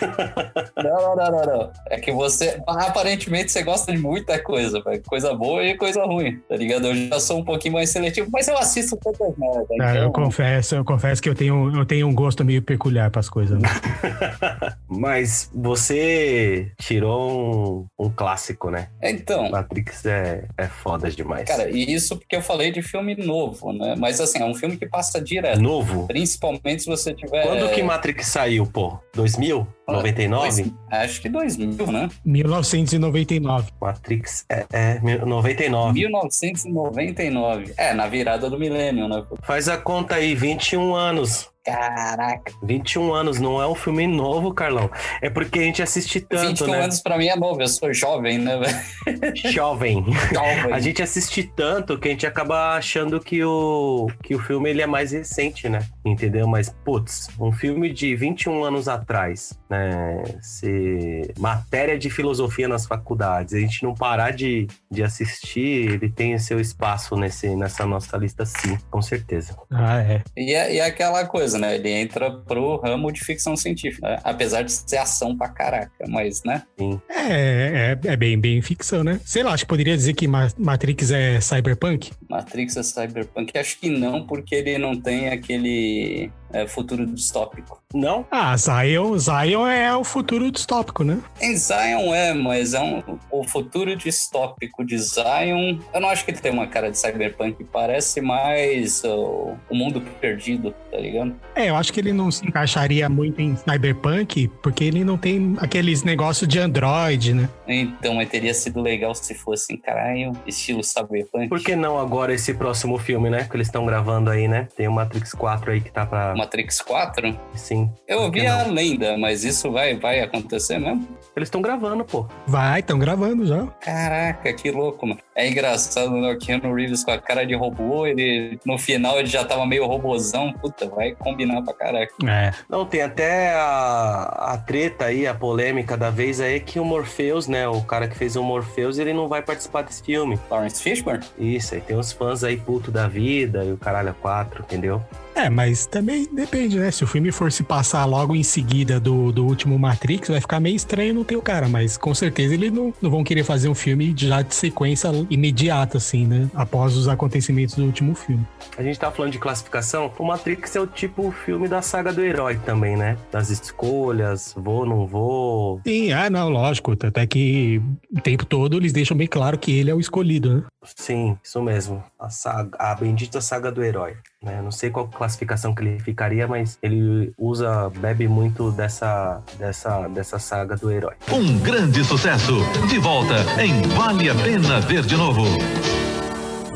[0.77, 1.73] Não, não, não, não, não.
[1.91, 5.03] É que você, aparentemente, você gosta de muita coisa, velho.
[5.07, 6.87] Coisa boa e coisa ruim, tá ligado?
[6.87, 9.67] Eu já sou um pouquinho mais seletivo, mas eu assisto tantas merda.
[9.81, 13.11] Ah, eu Então, confesso, eu confesso que eu tenho, eu tenho um gosto meio peculiar
[13.11, 13.61] pras coisas.
[13.61, 13.69] Né?
[14.89, 18.89] Mas você tirou um, um clássico, né?
[19.03, 21.45] então Matrix é, é foda demais.
[21.49, 23.95] cara, e isso porque eu falei de filme novo, né?
[23.99, 25.61] Mas assim, é um filme que passa direto.
[25.61, 26.07] Novo?
[26.21, 27.43] Principalmente se você tiver.
[27.47, 28.99] Quando que Matrix saiu, pô?
[29.15, 29.67] 2000?
[29.89, 30.63] 99?
[30.63, 32.09] Dois- acho que 2000, né?
[32.25, 33.71] 1999.
[33.81, 35.93] Matrix é, é 99.
[35.99, 37.75] 1999.
[37.77, 39.25] É, na virada do milênio, né?
[39.43, 41.50] Faz a conta aí, 21 anos.
[41.65, 42.53] Caraca.
[42.63, 44.91] 21 anos, não é um filme novo, Carlão.
[45.21, 46.85] É porque a gente assiste tanto, 21 né?
[46.85, 49.31] anos pra mim é novo, eu sou jovem, né, velho?
[49.53, 50.05] Jovem.
[50.33, 50.73] Jovem.
[50.73, 54.83] A gente assiste tanto que a gente acaba achando que o, que o filme ele
[54.83, 55.81] é mais recente, né?
[56.05, 56.47] Entendeu?
[56.47, 60.23] Mas, putz, um filme de 21 anos atrás, né?
[60.41, 66.35] Se matéria de filosofia nas faculdades, a gente não parar de, de assistir, ele tem
[66.35, 69.57] o seu espaço nesse, nessa nossa lista, sim, com certeza.
[69.71, 70.23] Ah, é.
[70.37, 71.75] E é, e é aquela coisa, né?
[71.77, 74.19] Ele entra pro ramo de ficção científica, né?
[74.25, 76.63] apesar de ser ação pra caraca, mas, né?
[77.11, 79.21] É, é, é bem, bem ficção, né?
[79.25, 82.11] Sei lá, acho que poderia dizer que Ma- Matrix é cyberpunk.
[82.29, 83.57] Matrix é cyberpunk.
[83.59, 87.81] Acho que não, porque ele não tem aquele é, futuro distópico.
[87.93, 88.25] Não?
[88.31, 91.19] Ah, Zion, Zion é o futuro distópico, né?
[91.41, 95.79] Em Zion é, mas é um, o futuro distópico de Zion.
[95.93, 100.01] Eu não acho que ele tem uma cara de cyberpunk, parece mais o, o mundo
[100.21, 101.35] perdido, tá ligado?
[101.55, 105.57] É, eu acho que ele não se encaixaria muito em cyberpunk, porque ele não tem
[105.59, 107.49] aqueles negócios de Android, né?
[107.67, 111.49] Então, mas teria sido legal se fosse, caralho, estilo cyberpunk.
[111.49, 113.45] Por que não agora esse próximo filme, né?
[113.51, 114.69] Que eles estão gravando aí, né?
[114.77, 116.35] Tem o Matrix 4 aí que tá pra.
[116.41, 117.39] Matrix 4?
[117.55, 117.91] Sim.
[118.09, 121.07] Eu ouvi a lenda, mas isso vai, vai acontecer mesmo?
[121.37, 122.27] Eles estão gravando, pô.
[122.47, 123.67] Vai, estão gravando já.
[123.81, 125.21] Caraca, que louco, mano.
[125.37, 126.33] É engraçado, né?
[126.33, 129.87] O Keanu Reeves com a cara de robô, ele no final ele já tava meio
[129.87, 130.53] robozão.
[130.55, 132.13] Puta, vai combinar pra caraca.
[132.27, 132.53] É.
[132.69, 137.47] Não, tem até a, a treta aí, a polêmica da vez aí, que o Morpheus,
[137.47, 137.69] né?
[137.69, 140.39] O cara que fez o Morpheus, ele não vai participar desse filme.
[140.51, 141.25] Lawrence Fishburne?
[141.39, 145.03] Isso, aí tem uns fãs aí puto da vida e o caralho a quatro, entendeu?
[145.35, 146.91] É, mas também depende, né?
[146.91, 150.61] Se o filme for se passar logo em seguida do, do último Matrix, vai ficar
[150.61, 153.69] meio estranho não ter o cara, mas com certeza eles não, não vão querer fazer
[153.69, 156.51] um filme já de sequência imediata, assim, né?
[156.55, 158.47] Após os acontecimentos do último filme.
[158.77, 162.23] A gente tá falando de classificação, o Matrix é o tipo filme da saga do
[162.23, 163.17] herói também, né?
[163.31, 165.81] Das escolhas, vou, não vou.
[165.87, 166.93] Sim, ah, não, lógico.
[166.93, 170.63] Até que o tempo todo eles deixam bem claro que ele é o escolhido, né?
[170.97, 172.03] Sim, isso mesmo.
[172.19, 174.17] A, saga, a bendita saga do herói.
[174.43, 174.63] Né?
[174.63, 180.39] Não sei qual classificação que ele ficaria, mas ele usa, bebe muito dessa, dessa, dessa
[180.39, 181.15] saga do herói.
[181.31, 182.59] Um grande sucesso.
[182.89, 185.45] De volta em Vale a Pena Ver de Novo.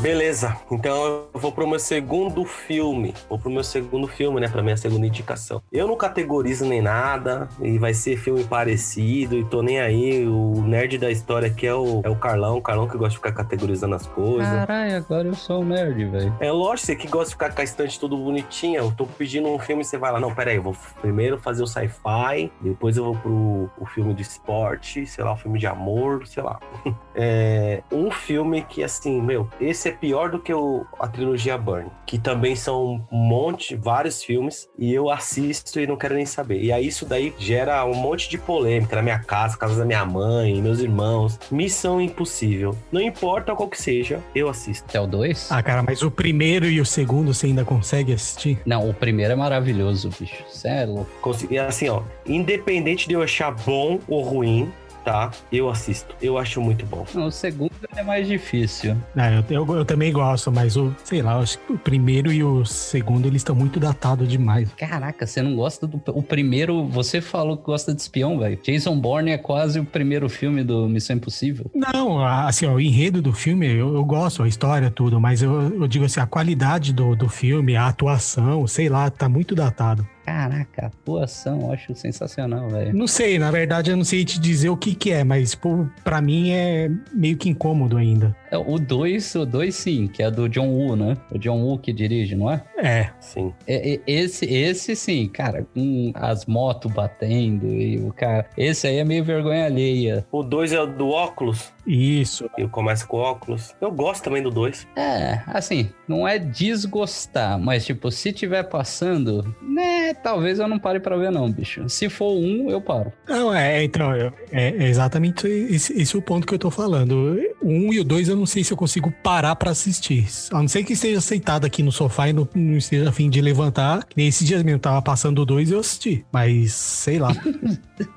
[0.04, 3.14] Beleza, então eu vou pro meu segundo filme.
[3.26, 4.48] Vou pro meu segundo filme, né?
[4.48, 5.62] Pra minha segunda indicação.
[5.72, 10.28] Eu não categorizo nem nada, e vai ser filme parecido, e tô nem aí.
[10.28, 13.16] O nerd da história aqui é o, é o Carlão, o Carlão que gosta de
[13.16, 14.46] ficar categorizando as coisas.
[14.46, 16.36] Caralho, agora eu sou um nerd, velho.
[16.38, 18.80] É lógico, você que gosta de ficar com a estante tudo bonitinha.
[18.80, 20.20] Eu tô pedindo um filme e você vai lá.
[20.20, 24.12] Não, pera aí, eu vou primeiro fazer o sci-fi, depois eu vou pro o filme
[24.12, 26.60] de esporte, sei lá, o filme de amor, sei lá.
[27.16, 31.88] É um filme que, assim, meu, esse é pior do que o, a trilogia Burn,
[32.06, 36.62] que também são um monte, vários filmes, e eu assisto e não quero nem saber.
[36.62, 40.04] E aí isso daí gera um monte de polêmica na minha casa, casa da minha
[40.04, 41.38] mãe, meus irmãos.
[41.50, 42.76] Missão Impossível.
[42.92, 44.84] Não importa qual que seja, eu assisto.
[44.88, 45.50] Até o 2?
[45.50, 48.58] Ah, cara, mas o primeiro e o segundo você ainda consegue assistir?
[48.66, 50.44] Não, o primeiro é maravilhoso, bicho.
[50.64, 51.10] É louco.
[51.20, 54.70] Consegui- assim, ó, independente de eu achar bom ou ruim,
[55.04, 55.30] tá?
[55.52, 56.14] Eu assisto.
[56.20, 57.04] Eu acho muito bom.
[57.14, 58.96] Não, o segundo é mais difícil.
[59.16, 62.32] Ah, eu, eu, eu também gosto, mas o, sei lá, eu acho que o primeiro
[62.32, 64.72] e o segundo eles estão muito datados demais.
[64.74, 66.00] Caraca, você não gosta do.
[66.08, 66.86] O primeiro.
[66.86, 68.58] Você falou que gosta de espião, velho.
[68.62, 71.70] Jason Bourne é quase o primeiro filme do Missão Impossível.
[71.74, 75.52] Não, assim, ó, o enredo do filme, eu, eu gosto, a história, tudo, mas eu,
[75.80, 80.06] eu digo assim, a qualidade do, do filme, a atuação, sei lá, tá muito datado.
[80.24, 82.94] Caraca, a atuação eu acho sensacional, velho.
[82.94, 85.86] Não sei, na verdade eu não sei te dizer o que que é, mas pô,
[86.02, 88.34] pra mim é meio que incômodo ainda.
[88.50, 91.16] É, O 2, o 2 sim, que é do John Woo, né?
[91.30, 92.62] O John Woo que dirige, não é?
[92.78, 93.52] É, Sim.
[93.66, 98.46] É, é, esse, esse sim, cara, com as motos batendo e o cara.
[98.56, 100.24] Esse aí é meio vergonha alheia.
[100.30, 101.72] O 2 é o do óculos.
[101.86, 102.48] isso.
[102.56, 103.74] Eu começo com óculos.
[103.80, 104.86] Eu gosto também do 2.
[104.96, 111.00] É, assim, não é desgostar, mas tipo, se tiver passando, né, talvez eu não pare
[111.00, 111.88] pra ver não, bicho.
[111.88, 113.12] Se for um, eu paro.
[113.28, 117.38] Não, é, então, é, é exatamente esse, esse é o ponto que eu tô falando.
[117.64, 120.26] O um e o dois eu não sei se eu consigo parar pra assistir.
[120.52, 123.30] A não ser que esteja sentado aqui no sofá e não, não esteja a fim
[123.30, 124.06] de levantar.
[124.14, 126.24] Esses dias mesmo, tava passando o dois e eu assisti.
[126.30, 127.32] Mas, sei lá.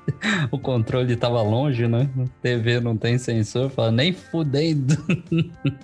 [0.50, 2.08] O controle tava longe, né?
[2.42, 4.96] TV não tem sensor, fala, nem fudendo.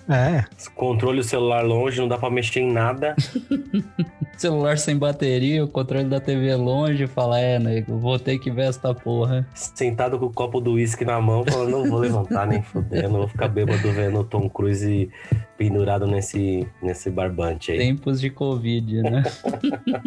[0.08, 3.14] É, Controle o celular longe, não dá pra mexer em nada.
[4.36, 8.68] Celular sem bateria, o controle da TV longe, fala, é, nego, vou ter que ver
[8.68, 9.46] esta porra.
[9.54, 13.20] Sentado com o copo do uísque na mão, falando, não vou levantar nem fuder, não
[13.20, 15.08] vou ficar bêbado vendo o Tom Cruise
[15.56, 17.78] pendurado nesse, nesse barbante aí.
[17.78, 19.22] Tempos de Covid, né?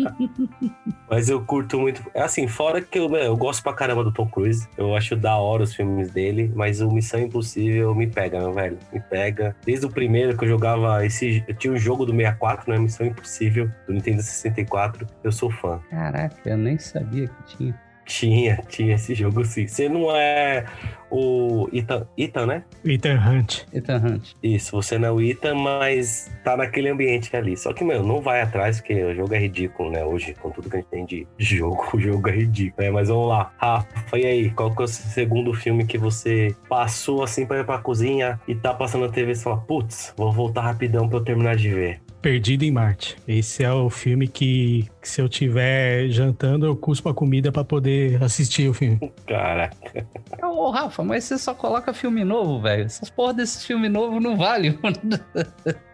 [1.09, 2.03] Mas eu curto muito.
[2.13, 4.67] é Assim, fora que eu, eu gosto pra caramba do Tom Cruise.
[4.77, 6.51] Eu acho da hora os filmes dele.
[6.53, 8.77] Mas o Missão Impossível me pega, meu velho.
[8.91, 9.55] Me pega.
[9.65, 11.43] Desde o primeiro que eu jogava esse.
[11.47, 12.77] Eu tinha um jogo do 64, né?
[12.77, 15.07] Missão Impossível, do Nintendo 64.
[15.23, 15.79] Eu sou fã.
[15.89, 17.86] Caraca, eu nem sabia que tinha.
[18.07, 19.67] Tinha, tinha esse jogo sim.
[19.67, 20.65] Você não é
[21.11, 22.63] o Ethan, Ethan, né?
[22.85, 23.63] Ethan Hunt.
[23.73, 24.29] Ethan Hunt.
[24.41, 27.55] Isso, você não é o Ethan, mas tá naquele ambiente ali.
[27.57, 30.03] Só que, meu, não vai atrás, porque o jogo é ridículo, né?
[30.03, 32.85] Hoje, com tudo que a gente tem de jogo, o jogo é ridículo.
[32.87, 32.91] né?
[32.91, 33.51] Mas vamos lá.
[33.57, 34.49] Rafa, e aí?
[34.51, 38.55] Qual que é o segundo filme que você passou assim pra ir pra cozinha e
[38.55, 41.69] tá passando na TV e você fala, putz, vou voltar rapidão pra eu terminar de
[41.69, 42.01] ver?
[42.21, 43.15] Perdido em Marte.
[43.27, 47.63] Esse é o filme que, que se eu tiver jantando, eu cuspo a comida pra
[47.63, 48.99] poder assistir o filme.
[49.25, 50.05] Caraca.
[50.43, 52.83] Ô, Rafa, mas você só coloca filme novo, velho.
[52.83, 54.77] Essas porra desses filme novo não vale.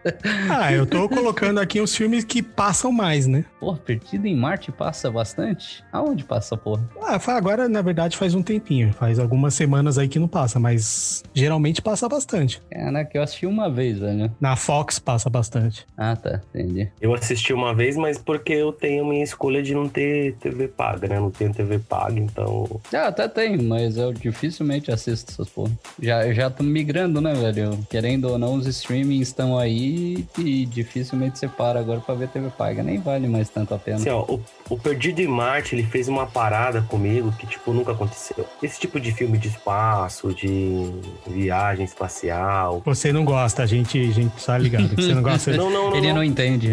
[0.50, 3.44] Ah, eu tô colocando aqui os filmes que passam mais, né?
[3.58, 5.82] porra, Perdido em Marte passa bastante?
[5.90, 6.86] Aonde passa, porra?
[7.00, 8.92] Ah, agora, na verdade, faz um tempinho.
[8.92, 12.60] Faz algumas semanas aí que não passa, mas geralmente passa bastante.
[12.70, 14.30] Caraca, eu assisti uma vez, velho.
[14.38, 15.86] Na Fox passa bastante.
[15.96, 16.90] Ah, tá, entendi.
[17.00, 21.08] Eu assisti uma vez, mas porque eu tenho minha escolha de não ter TV paga,
[21.08, 21.20] né?
[21.20, 25.72] Não tenho TV paga, então Ah, até tem, mas eu dificilmente assisto essas porra.
[26.00, 27.78] Já, já tô migrando, né, velho?
[27.88, 32.50] Querendo ou não, os streamings estão aí e dificilmente você para agora pra ver TV
[32.50, 32.82] paga.
[32.82, 33.98] Nem vale mais tanto a pena.
[33.98, 37.92] Assim, ó, o, o Perdido em Marte, ele fez uma parada comigo que, tipo, nunca
[37.92, 38.46] aconteceu.
[38.62, 40.90] Esse tipo de filme de espaço, de
[41.26, 42.82] viagem espacial.
[42.84, 44.88] Você não gosta, a gente, a gente tá ligado.
[44.88, 45.44] que Você não gosta.
[45.54, 45.96] Não, não, não.
[45.96, 46.16] Ele não.
[46.16, 46.68] não entende.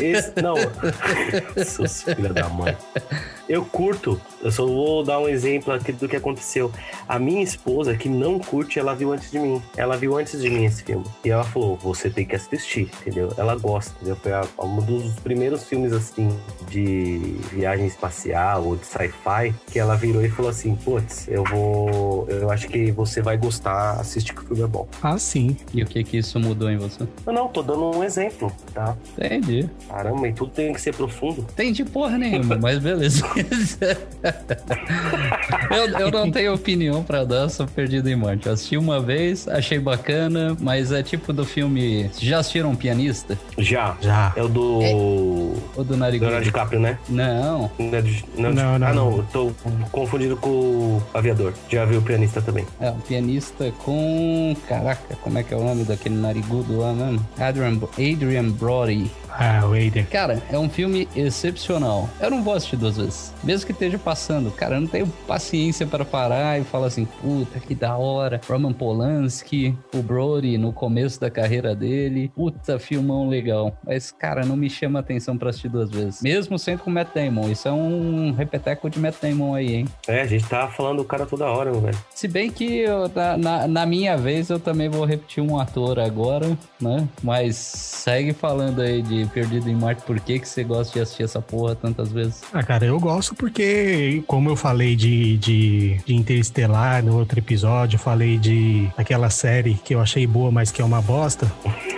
[0.00, 0.54] Esse, não.
[1.64, 2.76] Seus filha da mãe.
[3.52, 4.18] Eu curto.
[4.42, 6.72] Eu só vou dar um exemplo aqui do que aconteceu.
[7.06, 9.60] A minha esposa, que não curte, ela viu antes de mim.
[9.76, 11.04] Ela viu antes de mim esse filme.
[11.22, 13.30] E ela falou: você tem que assistir, entendeu?
[13.36, 14.16] Ela gosta, entendeu?
[14.16, 16.30] Foi a- um dos primeiros filmes, assim,
[16.70, 17.18] de
[17.52, 22.26] viagem espacial ou de sci-fi que ela virou e falou assim: putz, eu vou.
[22.30, 24.88] Eu acho que você vai gostar, assiste que o filme é bom.
[25.02, 25.58] Ah, sim.
[25.74, 27.06] E o que que isso mudou em você?
[27.26, 28.96] Eu não, tô dando um exemplo, tá?
[29.18, 29.68] Entendi.
[29.88, 31.42] Caramba, e tudo tem que ser profundo.
[31.52, 33.22] Entendi porra nenhuma, mas beleza.
[35.70, 38.46] eu, eu não tenho opinião pra dar sobre Perdido em Marte.
[38.46, 42.10] Eu assisti uma vez, achei bacana, mas é tipo do filme.
[42.18, 43.38] Já assistiram um pianista?
[43.58, 43.96] Já.
[44.00, 44.32] Já.
[44.36, 44.62] É o do.
[45.76, 46.26] Ou do Narigudo?
[46.26, 46.98] Leonardo DiCaprio, né?
[47.08, 47.70] Não.
[47.78, 48.86] Não, é de- não, Não, não.
[48.86, 49.16] Ah, não.
[49.18, 49.52] Eu tô
[49.90, 51.52] confundido com o aviador.
[51.68, 52.66] Já vi o pianista também.
[52.80, 54.56] É um pianista com.
[54.68, 57.26] Caraca, como é que é o nome daquele narigudo lá mesmo?
[57.38, 59.10] Adrian, Adrian Brody.
[59.38, 60.04] Ah, o Aiden.
[60.04, 62.08] Cara, é um filme excepcional.
[62.20, 63.32] Eu não vou assistir duas vezes.
[63.42, 64.50] Mesmo que esteja passando.
[64.50, 68.40] Cara, eu não tenho paciência para parar e falar assim, puta, que da hora.
[68.48, 72.30] Roman Polanski, o Brody no começo da carreira dele.
[72.34, 73.76] Puta, filmão legal.
[73.84, 76.22] Mas, cara, não me chama atenção para assistir duas vezes.
[76.22, 77.50] Mesmo sendo com Matt Damon.
[77.50, 79.88] Isso é um repeteco de Matt Damon aí, hein?
[80.06, 81.98] É, a gente tá falando do cara toda hora, velho.
[82.14, 85.98] Se bem que eu, na, na, na minha vez eu também vou repetir um ator
[85.98, 87.08] agora, né?
[87.22, 91.22] Mas segue falando aí de Perdido em Marte, por que, que você gosta de assistir
[91.22, 92.42] essa porra tantas vezes?
[92.52, 97.96] Ah, cara, eu gosto porque, como eu falei de, de, de Interestelar no outro episódio,
[97.96, 101.50] eu falei de aquela série que eu achei boa, mas que é uma bosta.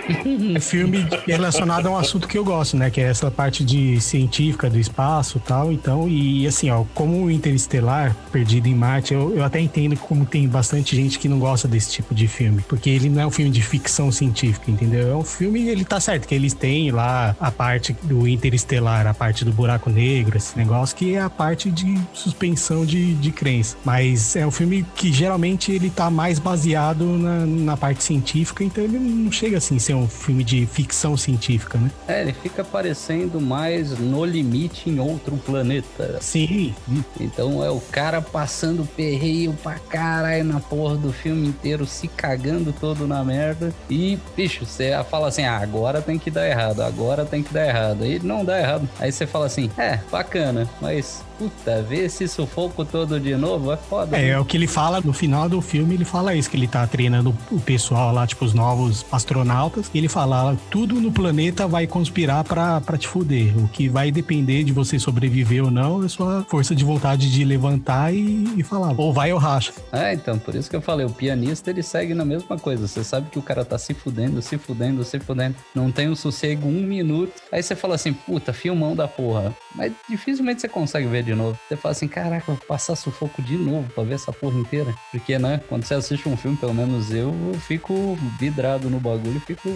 [0.55, 2.89] é filme relacionado a um assunto que eu gosto, né?
[2.89, 5.71] Que é essa parte de científica do espaço e tal.
[5.71, 10.25] Então, e assim, ó, como o Interestelar, Perdido em Marte, eu, eu até entendo como
[10.25, 12.63] tem bastante gente que não gosta desse tipo de filme.
[12.67, 15.11] Porque ele não é um filme de ficção científica, entendeu?
[15.11, 19.13] É um filme, ele tá certo, que eles têm lá a parte do Interestelar, a
[19.13, 23.77] parte do buraco negro, esse negócio, que é a parte de suspensão de, de crença.
[23.83, 28.83] Mas é um filme que geralmente ele tá mais baseado na, na parte científica, então
[28.83, 31.91] ele não chega assim a ser um filme de ficção científica, né?
[32.07, 36.17] É, ele fica parecendo mais no limite em outro planeta.
[36.21, 36.73] Sim,
[37.19, 42.73] Então é o cara passando perreio pra caralho na porra do filme inteiro, se cagando
[42.73, 43.73] todo na merda.
[43.89, 47.67] E, bicho, você fala assim: ah, agora tem que dar errado, agora tem que dar
[47.67, 48.03] errado.
[48.03, 48.89] Aí não dá errado.
[48.99, 53.77] Aí você fala assim: é, bacana, mas puta, ver esse sufoco todo de novo é
[53.77, 54.17] foda.
[54.17, 56.67] É, é o que ele fala no final do filme, ele fala isso, que ele
[56.67, 61.11] tá treinando o pessoal lá, tipo, os novos astronautas, e ele fala, "Ah, tudo no
[61.11, 63.57] planeta vai conspirar pra, pra te fuder.
[63.57, 67.43] O que vai depender de você sobreviver ou não é sua força de vontade de
[67.43, 69.73] levantar e, e falar, ou vai ou racha.
[69.91, 72.87] É, então, por isso que eu falei, o pianista ele segue na mesma coisa.
[72.87, 75.55] Você sabe que o cara tá se fudendo, se fudendo, se fudendo.
[75.73, 77.33] Não tem um sossego um minuto.
[77.51, 79.55] Aí você fala assim, puta, filmão da porra.
[79.73, 81.57] Mas dificilmente você consegue ver de novo.
[81.67, 84.93] Você fala assim, caraca, vou passar sufoco de novo pra ver essa porra inteira.
[85.11, 89.39] Porque, né, quando você assiste um filme, pelo menos eu, eu fico vidrado no bagulho,
[89.41, 89.69] fico.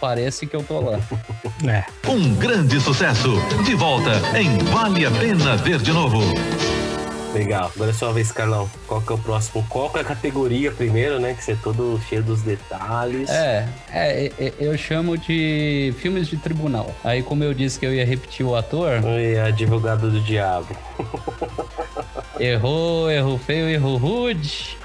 [0.00, 0.98] Parece que eu tô lá.
[1.68, 1.84] É.
[2.08, 3.34] Um grande sucesso.
[3.64, 6.20] De volta em Vale a Pena Ver de Novo.
[7.34, 7.70] Legal.
[7.74, 8.68] Agora é sua vez, Carlão.
[8.86, 9.64] Qual que é o próximo?
[9.68, 11.34] Qual que é a categoria primeiro, né?
[11.34, 13.28] Que você é todo cheio dos detalhes.
[13.30, 16.94] É, é, é, eu chamo de filmes de tribunal.
[17.04, 20.68] Aí, como eu disse que eu ia repetir o ator, E advogado do diabo.
[22.40, 24.76] Errou, errou feio, errou rude.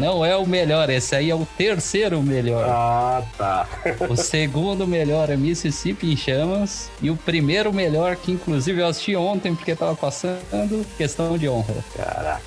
[0.00, 2.64] Não é o melhor, esse aí é o terceiro melhor.
[2.68, 3.68] Ah, tá.
[4.08, 6.90] O segundo melhor é Mississippi em Chamas.
[7.00, 11.74] E o primeiro melhor, que inclusive eu assisti ontem porque tava passando, questão de honra.
[11.96, 12.42] Caraca,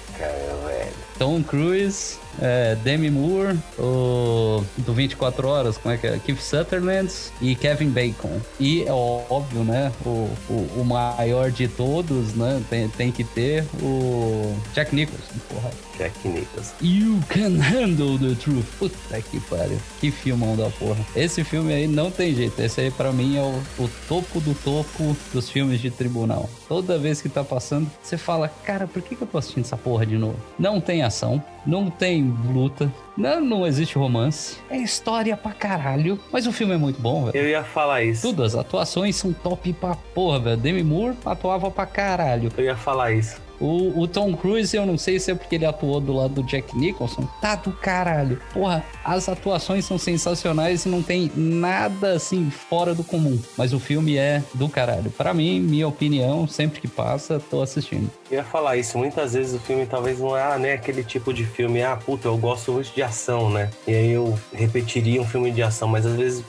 [0.67, 1.05] velho.
[1.17, 6.19] Tom Cruise, é, Demi Moore, o do 24 Horas, como é que é?
[6.19, 8.41] Keith Sutherland e Kevin Bacon.
[8.59, 9.91] E é óbvio, né?
[10.05, 12.61] O, o, o maior de todos, né?
[12.69, 15.71] Tem, tem que ter o Jack Nicholson, porra.
[15.97, 16.73] Jack Nicholson.
[16.81, 18.65] You can handle the truth.
[18.77, 19.79] Puta que pariu.
[19.99, 21.05] Que filmão da porra.
[21.15, 22.59] Esse filme aí não tem jeito.
[22.61, 26.49] Esse aí pra mim é o, o topo do topo dos filmes de tribunal.
[26.67, 29.77] Toda vez que tá passando, você fala, cara, por que, que eu tô assistindo essa
[29.77, 30.37] porra de novo?
[30.57, 34.57] Não tem ação, não tem luta, não, não existe romance.
[34.69, 36.19] É história pra caralho.
[36.31, 37.37] Mas o filme é muito bom, velho.
[37.37, 38.21] Eu ia falar isso.
[38.27, 40.57] Tudo, as atuações são top pra porra, velho.
[40.57, 42.51] Demi Moore atuava pra caralho.
[42.57, 43.44] Eu ia falar isso.
[43.59, 46.43] O, o Tom Cruise, eu não sei se é porque ele atuou do lado do
[46.43, 48.39] Jack Nicholson, tá do caralho.
[48.53, 53.39] Porra, as atuações são sensacionais e não tem nada assim fora do comum.
[53.57, 55.11] Mas o filme é do caralho.
[55.11, 58.09] Para mim, minha opinião, sempre que passa, tô assistindo.
[58.29, 61.45] Eu ia falar isso, muitas vezes o filme talvez não é né, aquele tipo de
[61.45, 63.69] filme, ah, puta, eu gosto muito de ação, né?
[63.87, 66.43] E aí eu repetiria um filme de ação, mas às vezes,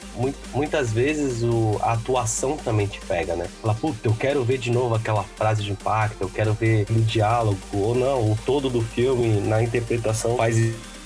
[0.54, 3.46] muitas vezes o, a atuação também te pega, né?
[3.60, 7.02] Fala, puta, eu quero ver de novo aquela frase de impacto, eu quero ver aquele
[7.02, 10.56] diálogo, ou não, o todo do filme na interpretação faz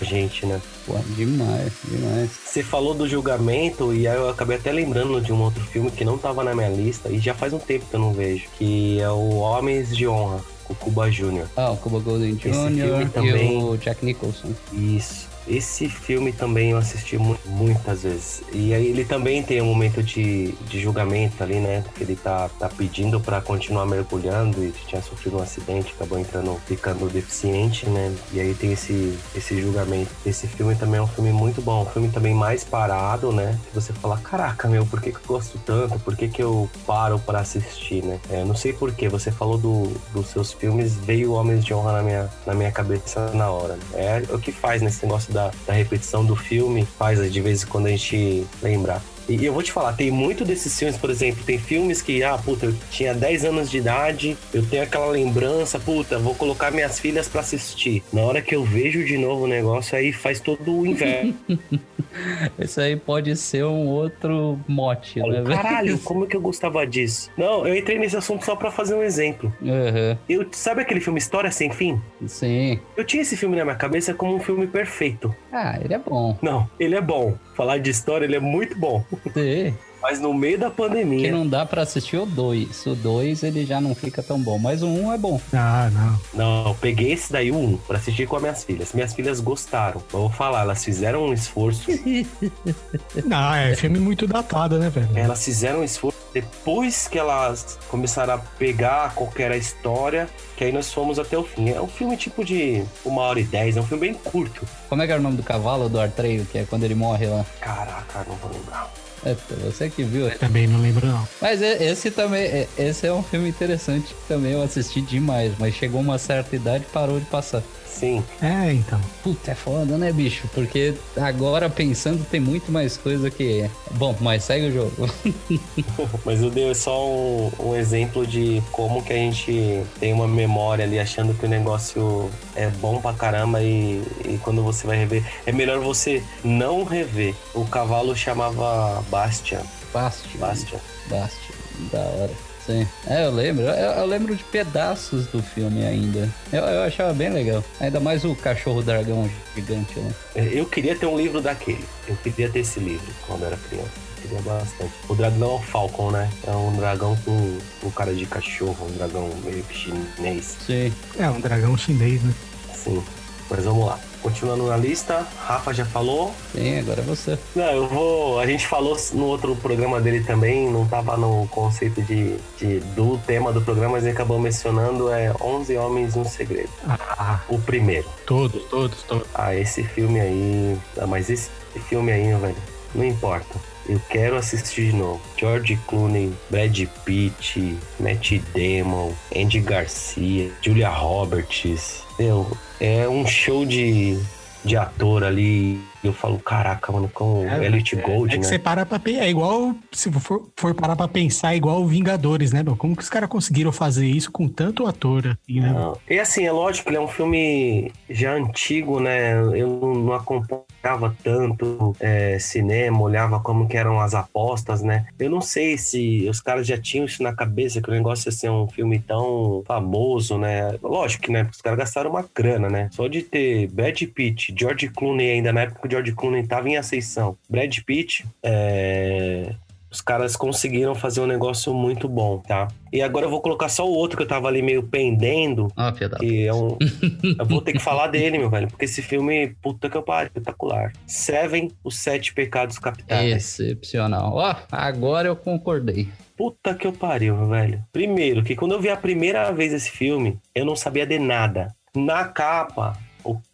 [0.03, 0.61] gente, né?
[0.87, 2.31] Pô, demais, demais.
[2.45, 6.05] Você falou do julgamento e aí eu acabei até lembrando de um outro filme que
[6.05, 8.99] não tava na minha lista e já faz um tempo que eu não vejo, que
[9.01, 11.45] é o Homens de Honra, com o Cuba Jr.
[11.57, 13.11] Ah, o Cuba Golden Esse filme Jr.
[13.11, 14.49] também- e o Jack Nicholson.
[14.73, 15.29] Isso.
[15.49, 18.43] Esse filme também eu assisti mu- muitas vezes.
[18.53, 21.85] E aí ele também tem um momento de, de julgamento ali, né?
[21.95, 26.57] Que ele tá, tá pedindo pra continuar mergulhando e tinha sofrido um acidente, acabou entrando,
[26.67, 28.15] ficando deficiente, né?
[28.33, 30.11] E aí tem esse, esse julgamento.
[30.25, 31.83] Esse filme também é um filme muito bom.
[31.83, 33.59] Um filme também mais parado, né?
[33.69, 35.99] Que você fala, caraca, meu, por que, que eu gosto tanto?
[36.01, 38.19] Por que, que eu paro pra assistir, né?
[38.31, 39.09] É, não sei porquê.
[39.09, 43.31] Você falou do, dos seus filmes, veio Homens de Honra na minha, na minha cabeça
[43.35, 43.75] na hora.
[43.77, 43.83] né?
[43.95, 47.67] É o que faz nesse negócio da, da repetição do filme, faz de vez em
[47.67, 49.03] quando a gente lembrar.
[49.39, 52.37] E eu vou te falar, tem muito desses filmes, por exemplo, tem filmes que, ah,
[52.37, 56.99] puta, eu tinha 10 anos de idade, eu tenho aquela lembrança, puta, vou colocar minhas
[56.99, 58.03] filhas pra assistir.
[58.13, 61.35] Na hora que eu vejo de novo o negócio, aí faz todo o inverno.
[62.59, 65.47] Esse aí pode ser um outro mote, né, velho?
[65.47, 67.31] Caralho, como é que eu gostava disso?
[67.37, 69.53] Não, eu entrei nesse assunto só pra fazer um exemplo.
[69.63, 72.01] Aham, Eu, sabe aquele filme História Sem Fim?
[72.27, 72.81] sim.
[72.97, 75.35] Eu tinha esse filme na minha cabeça como um filme perfeito.
[75.53, 76.37] Ah, ele é bom.
[76.43, 77.37] Não, ele é bom.
[77.61, 79.05] Falar de história, ele é muito bom.
[79.35, 79.75] Sim.
[80.03, 81.31] Mas no meio da Que pandemia.
[81.31, 82.87] não dá pra assistir o 2.
[82.87, 85.41] O 2 ele já não fica tão bom, mas o 1 um é bom.
[85.53, 86.21] Ah, não.
[86.33, 88.93] Não, eu peguei esse daí, o 1, pra assistir com as minhas filhas.
[88.93, 90.03] Minhas filhas gostaram.
[90.13, 91.91] Eu vou falar, elas fizeram um esforço.
[93.25, 95.09] Não, é filme muito datado, né, velho?
[95.17, 96.19] elas fizeram um esforço.
[96.33, 101.19] Depois que elas começaram a pegar qual que era a história, que aí nós fomos
[101.19, 101.71] até o fim.
[101.71, 104.67] É um filme tipo de uma hora e dez, é um filme bem curto.
[104.89, 107.27] Como é que era o nome do cavalo do Artreio, que é quando ele morre
[107.27, 107.45] lá?
[107.61, 108.91] Caraca, não vou lembrar.
[109.25, 110.31] É, você que viu.
[110.39, 111.29] Também não lembro, não.
[111.41, 115.75] Mas esse também, é- esse é um filme interessante que também eu assisti demais, mas
[115.75, 117.63] chegou uma certa idade e parou de passar.
[117.91, 118.25] Sim.
[118.41, 119.01] É, então.
[119.23, 120.49] Puta, é foda, né, bicho?
[120.55, 123.69] Porque agora pensando tem muito mais coisa que.
[123.93, 125.11] Bom, mas segue o jogo.
[126.25, 130.85] Mas eu dei só um, um exemplo de como que a gente tem uma memória
[130.85, 135.25] ali achando que o negócio é bom pra caramba e, e quando você vai rever,
[135.47, 137.35] é melhor você não rever.
[137.55, 139.63] O cavalo chamava Bastian.
[139.93, 140.39] Bastion.
[140.39, 140.81] Bastian.
[141.09, 141.55] Bastion.
[141.91, 142.50] Da hora.
[142.67, 142.87] Sim.
[143.07, 143.65] É, eu lembro.
[143.65, 146.29] Eu, eu lembro de pedaços do filme ainda.
[146.53, 147.65] Eu, eu achava bem legal.
[147.81, 150.11] Ainda mais o cachorro dragão gigante lá.
[150.35, 151.85] É, Eu queria ter um livro daquele.
[152.07, 153.89] Eu queria ter esse livro quando era criança.
[154.17, 154.93] Eu queria bastante.
[155.09, 156.31] O dragão é o Falcon, né?
[156.47, 160.57] É um dragão com, com cara de cachorro, um dragão meio que chinês.
[160.67, 160.93] Sim.
[161.19, 162.35] É um dragão chinês, né?
[162.75, 163.03] Sim.
[163.49, 163.99] Mas vamos lá.
[164.23, 166.35] Continuando na lista, Rafa já falou.
[166.53, 167.39] Sim, agora é você.
[167.57, 168.39] Não, eu vou.
[168.39, 173.19] A gente falou no outro programa dele também, não tava no conceito de, de- do
[173.27, 176.69] tema do programa, mas ele acabou mencionando é 11 Homens e um Segredo.
[176.87, 178.07] Ah, O primeiro.
[178.27, 179.27] todos, todos, todos.
[179.35, 180.77] Ah, esse filme aí.
[180.99, 181.49] Ah, mas esse
[181.89, 182.57] filme aí, velho,
[182.95, 183.59] não importa.
[183.89, 185.21] Eu quero assistir de novo.
[185.37, 192.03] George Clooney, Brad Pitt, Matt Damon, Andy Garcia, Julia Roberts.
[192.19, 192.47] Meu,
[192.81, 194.19] é um show de,
[194.65, 195.81] de ator ali.
[196.03, 198.49] Eu falo, caraca, mano, com É, Elite Gold, É que né?
[198.49, 199.25] você para pra pensar.
[199.25, 199.75] É igual.
[199.93, 202.77] Se for, for parar pra pensar, é igual o Vingadores, né, meu?
[202.77, 205.73] Como que os caras conseguiram fazer isso com tanto ator, assim, né?
[205.73, 205.97] Não.
[206.09, 209.35] E assim, é lógico que ele é um filme já antigo, né?
[209.55, 215.07] Eu não, acompanhava tanto é, cinema, olhava como que eram as apostas, né?
[215.19, 218.33] Eu não sei se os caras já tinham isso na cabeça, que o negócio ia
[218.33, 220.77] ser um filme tão famoso, né?
[220.83, 221.43] Lógico que, né?
[221.45, 222.89] Porque os caras gastaram uma grana, né?
[222.93, 227.37] Só de ter Brad Pitt, George Clooney ainda, na época George Clooney tava em ascensão.
[227.49, 229.55] Brad Pitt, é...
[229.91, 232.69] Os caras conseguiram fazer um negócio muito bom, tá?
[232.93, 235.91] E agora eu vou colocar só o outro que eu tava ali meio pendendo, Ah,
[235.91, 236.79] da que é um.
[237.37, 240.29] eu vou ter que falar dele, meu velho, porque esse filme, puta que eu pariu,
[240.29, 240.93] espetacular.
[241.09, 243.33] Seven, os Sete Pecados Capitais.
[243.33, 244.33] Excepcional.
[244.33, 246.09] Ó, agora eu concordei.
[246.37, 247.85] Puta que eu pariu, meu velho.
[247.93, 251.75] Primeiro, que quando eu vi a primeira vez esse filme, eu não sabia de nada.
[251.97, 252.97] Na capa,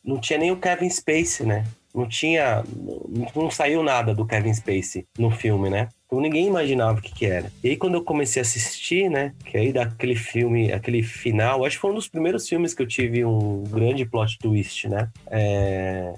[0.05, 1.65] não tinha nem o Kevin Spacey, né?
[1.97, 2.63] Não tinha.
[2.77, 5.89] Não, não saiu nada do Kevin Spacey no filme, né?
[6.05, 7.51] Então ninguém imaginava o que, que era.
[7.65, 9.33] E aí quando eu comecei a assistir, né?
[9.47, 12.87] Que aí daquele filme, aquele final, acho que foi um dos primeiros filmes que eu
[12.87, 15.11] tive um grande plot twist, né?
[15.31, 16.13] É...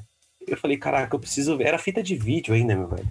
[0.46, 1.68] Eu falei, caraca, eu preciso ver.
[1.68, 3.08] Era fita de vídeo ainda, meu velho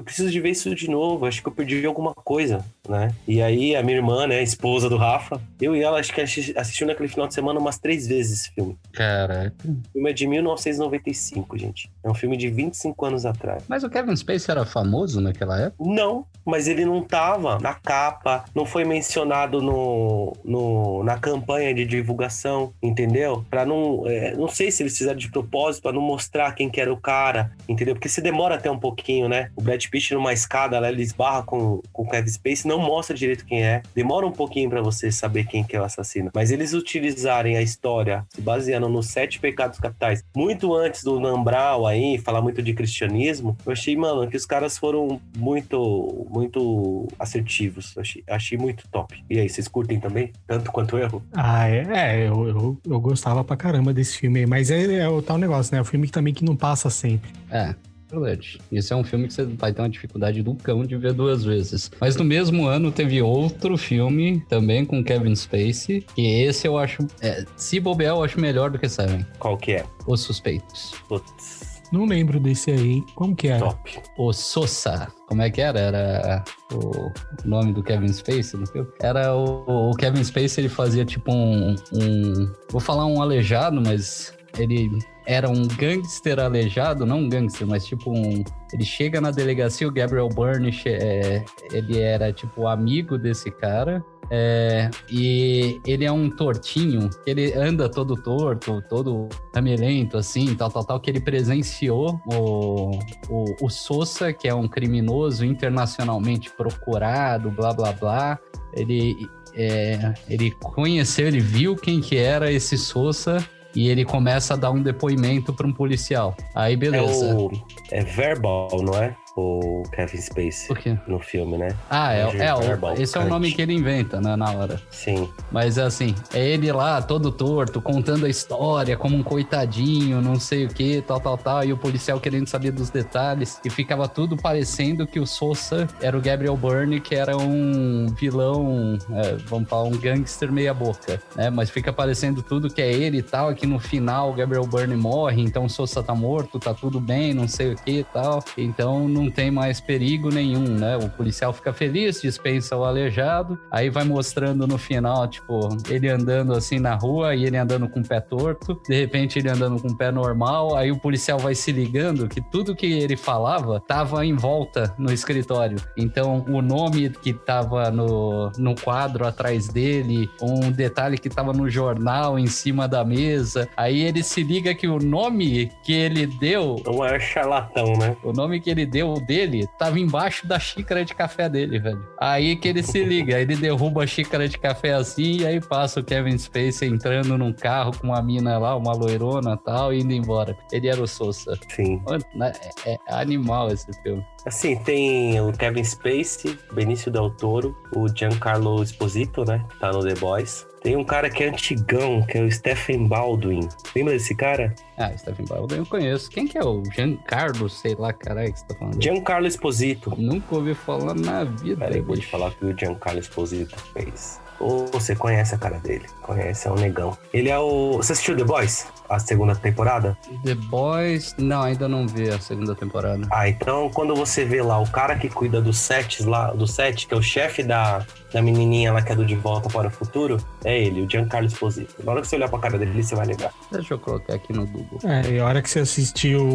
[0.00, 3.14] eu preciso de ver isso de novo, acho que eu perdi alguma coisa, né?
[3.28, 6.86] E aí a minha irmã, né, esposa do Rafa, eu e ela acho que assistiu
[6.86, 8.76] naquele final de semana umas três vezes esse filme.
[8.92, 9.54] Caraca.
[9.62, 11.90] O filme é de 1995, gente.
[12.02, 13.62] É um filme de 25 anos atrás.
[13.68, 15.84] Mas o Kevin Spacey era famoso naquela época?
[15.84, 21.84] Não, mas ele não tava na capa, não foi mencionado no, no na campanha de
[21.84, 23.44] divulgação, entendeu?
[23.50, 26.80] Para não, é, não sei se eles fizeram de propósito para não mostrar quem que
[26.80, 27.94] era o cara, entendeu?
[27.94, 29.50] Porque se demora até um pouquinho, né?
[29.54, 33.16] O Brad Pitt numa escada, ela, ele esbarra com, com o Kevin Spacey, não mostra
[33.16, 33.82] direito quem é.
[33.94, 36.30] Demora um pouquinho para você saber quem que é o assassino.
[36.34, 41.86] Mas eles utilizarem a história se baseando nos sete pecados capitais, muito antes do Nambral
[41.86, 47.94] aí, falar muito de cristianismo, eu achei, mano, que os caras foram muito, muito assertivos.
[47.96, 49.22] Eu achei, achei muito top.
[49.28, 50.32] E aí, vocês curtem também?
[50.46, 51.22] Tanto quanto eu?
[51.32, 54.46] Ah, é, é eu, eu, eu, gostava pra caramba desse filme aí.
[54.46, 55.78] Mas é, é o tal negócio, né?
[55.78, 57.30] É o filme que também que não passa sempre.
[57.50, 57.74] É.
[58.10, 58.58] Verdade.
[58.70, 61.44] Isso é um filme que você vai ter uma dificuldade do cão de ver duas
[61.44, 61.90] vezes.
[62.00, 66.04] Mas no mesmo ano teve outro filme também com Kevin Spacey.
[66.16, 67.06] E esse eu acho.
[67.20, 69.24] É, se bobear, eu acho melhor do que Seven.
[69.38, 69.84] Qual que é?
[70.06, 70.92] Os Suspeitos.
[71.08, 71.70] Putz.
[71.92, 73.02] Não lembro desse aí.
[73.16, 73.58] Como que era?
[73.58, 74.00] Top.
[74.16, 75.08] O Sosa.
[75.26, 75.80] Como é que era?
[75.80, 77.10] Era o
[77.44, 78.88] nome do Kevin Spacey no filme?
[79.00, 82.52] Era o, o Kevin Spacey, ele fazia tipo um, um...
[82.70, 88.10] Vou falar um aleijado, mas ele era um gangster aleijado, não um gangster, mas tipo
[88.10, 88.42] um.
[88.72, 94.04] Ele chega na delegacia, o Gabriel Byrne, é, ele era tipo amigo desse cara.
[94.32, 100.84] É, e ele é um tortinho, ele anda todo torto, todo ramelento, assim, tal, tal,
[100.84, 102.92] tal, que ele presenciou o,
[103.28, 108.38] o, o Sousa, que é um criminoso internacionalmente procurado, blá, blá, blá.
[108.72, 113.44] Ele, é, ele conheceu, ele viu quem que era esse Sousa
[113.74, 116.36] e ele começa a dar um depoimento para um policial.
[116.54, 117.26] Aí beleza.
[117.26, 117.50] É, o,
[117.90, 119.16] é verbal, não é?
[119.40, 121.76] O Kevin Spacey no filme, né?
[121.88, 124.80] Ah, é, é, o, esse é o nome que ele inventa, né, na hora.
[124.90, 125.28] Sim.
[125.50, 130.66] Mas assim, é ele lá, todo torto, contando a história como um coitadinho, não sei
[130.66, 134.36] o que, tal, tal, tal, e o policial querendo saber dos detalhes, e ficava tudo
[134.36, 139.84] parecendo que o Sousa era o Gabriel Byrne, que era um vilão, é, vamos falar,
[139.84, 141.50] um gangster meia boca, né?
[141.50, 144.96] Mas fica parecendo tudo que é ele e tal, que no final o Gabriel Byrne
[144.96, 148.42] morre, então o Sousa tá morto, tá tudo bem, não sei o que e tal.
[148.56, 150.96] Então não tem mais perigo nenhum, né?
[150.96, 156.52] O policial fica feliz, dispensa o aleijado, aí vai mostrando no final, tipo, ele andando
[156.52, 159.88] assim na rua e ele andando com o pé torto, de repente ele andando com
[159.88, 164.24] o pé normal, aí o policial vai se ligando que tudo que ele falava tava
[164.24, 165.78] em volta no escritório.
[165.96, 171.68] Então, o nome que tava no, no quadro atrás dele, um detalhe que tava no
[171.68, 176.76] jornal em cima da mesa, aí ele se liga que o nome que ele deu.
[176.84, 178.16] Não é charlatão, né?
[178.22, 182.06] O nome que ele deu dele tava embaixo da xícara de café dele, velho.
[182.18, 185.60] Aí que ele se liga, aí ele derruba a xícara de café assim e aí
[185.60, 189.92] passa o Kevin Spacey entrando num carro com uma mina lá, uma loirona e tal,
[189.92, 190.56] e indo embora.
[190.70, 191.58] Ele era o Sousa.
[191.68, 192.02] Sim.
[192.34, 192.52] Né,
[192.86, 194.24] é, é animal esse filme.
[194.46, 199.64] Assim, tem o Kevin Spacey, Benício Del Toro, o Giancarlo Esposito, né?
[199.78, 200.69] Tá no The Boys.
[200.82, 203.68] Tem um cara que é antigão, que é o Stephen Baldwin.
[203.94, 204.74] Lembra desse cara?
[204.96, 206.30] Ah, Stephen Baldwin eu conheço.
[206.30, 209.02] Quem que é o Giancarlo, sei lá, caralho, que você tá falando?
[209.02, 210.14] Giancarlo Esposito.
[210.16, 211.84] Nunca ouvi falar na vida.
[211.84, 214.40] Peraí, vou te falar o que o Giancarlo Esposito fez.
[214.60, 216.06] Ou você conhece a cara dele?
[216.22, 217.16] Conhece, é um negão.
[217.32, 217.96] Ele é o.
[217.96, 218.86] Você assistiu The Boys?
[219.08, 220.16] A segunda temporada?
[220.44, 221.34] The Boys.
[221.38, 223.26] Não, ainda não vi a segunda temporada.
[223.30, 227.06] Ah, então quando você vê lá o cara que cuida dos sets lá, do set,
[227.08, 229.90] que é o chefe da, da menininha lá que é do De Volta para o
[229.90, 231.94] Futuro, é ele, o Giancarlo Esposito.
[232.04, 233.52] Na hora que você olhar pra cara dele, você vai lembrar.
[233.72, 235.00] Deixa eu colocar aqui no Google.
[235.04, 236.46] É, e a hora que você assistiu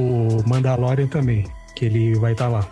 [0.45, 1.45] Mandalorian também
[1.75, 2.67] que ele vai estar tá lá.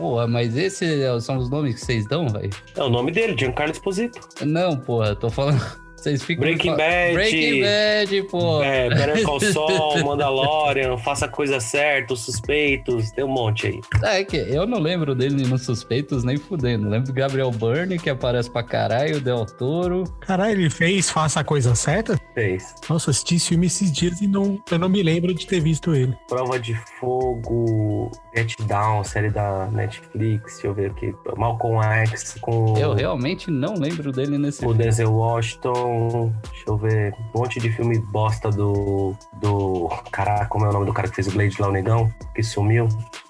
[0.00, 2.48] Porra, mas esses são os nomes que vocês dão, velho?
[2.74, 4.18] É o nome dele, Giancarlo Esposito.
[4.46, 5.60] Não, porra, tô falando.
[6.00, 6.40] Vocês ficam.
[6.40, 7.12] Breaking Bad.
[7.12, 8.62] Breaking Bad, pô.
[8.62, 13.80] É, Better Call Saul, Mandalorian, Faça a Coisa Certa, Os Suspeitos, tem um monte aí.
[14.02, 16.88] É que eu não lembro dele nos Suspeitos nem fudendo.
[16.88, 20.04] Lembro do Gabriel Byrne, que aparece pra caralho, o Del Toro.
[20.20, 22.18] Caralho, ele fez Faça a Coisa Certa?
[22.34, 22.74] Fez.
[22.88, 25.94] Nossa, assisti esse filme esses dias e não, eu não me lembro de ter visto
[25.94, 26.16] ele.
[26.28, 31.14] Prova de Fogo, Get Down, série da Netflix, deixa eu ver aqui.
[31.36, 32.74] Malcolm X com...
[32.78, 34.74] Eu realmente não lembro dele nesse o filme.
[34.74, 35.89] O Denzel Washington
[36.50, 37.14] Deixa eu ver.
[37.34, 39.14] Um monte de filme bosta do.
[39.40, 39.88] Do.
[40.10, 42.12] Caraca, como é o nome do cara que fez o Blade lá, o Negão?
[42.34, 42.88] Que sumiu.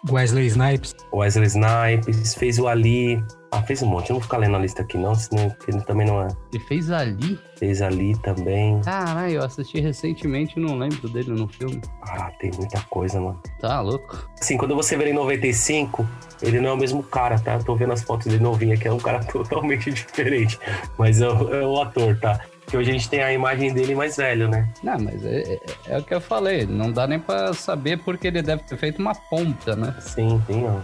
[0.08, 0.94] Wesley Snipes.
[1.12, 3.22] Wesley Snipes, fez o Ali.
[3.52, 4.10] Ah, fez um monte.
[4.10, 6.28] Eu não vou ficar lendo a lista aqui, não, senão ele também não é.
[6.52, 7.38] Ele fez ali?
[7.56, 8.80] Fez Ali também.
[8.80, 11.80] Caralho, eu assisti recentemente e não lembro dele no filme.
[12.02, 13.40] Ah, tem muita coisa, mano.
[13.60, 14.30] Tá louco.
[14.40, 16.06] Assim, quando você vê ele em 95,
[16.40, 17.58] ele não é o mesmo cara, tá?
[17.58, 20.58] Tô vendo as fotos dele novinho aqui, é um cara totalmente diferente.
[20.96, 22.40] Mas é o, é o ator, tá?
[22.70, 24.68] Que hoje a gente tem a imagem dele mais velho, né?
[24.80, 26.64] Não, mas é, é, é o que eu falei.
[26.64, 29.92] Não dá nem pra saber porque ele deve ter feito uma ponta, né?
[29.98, 30.78] Sim, sim, ó.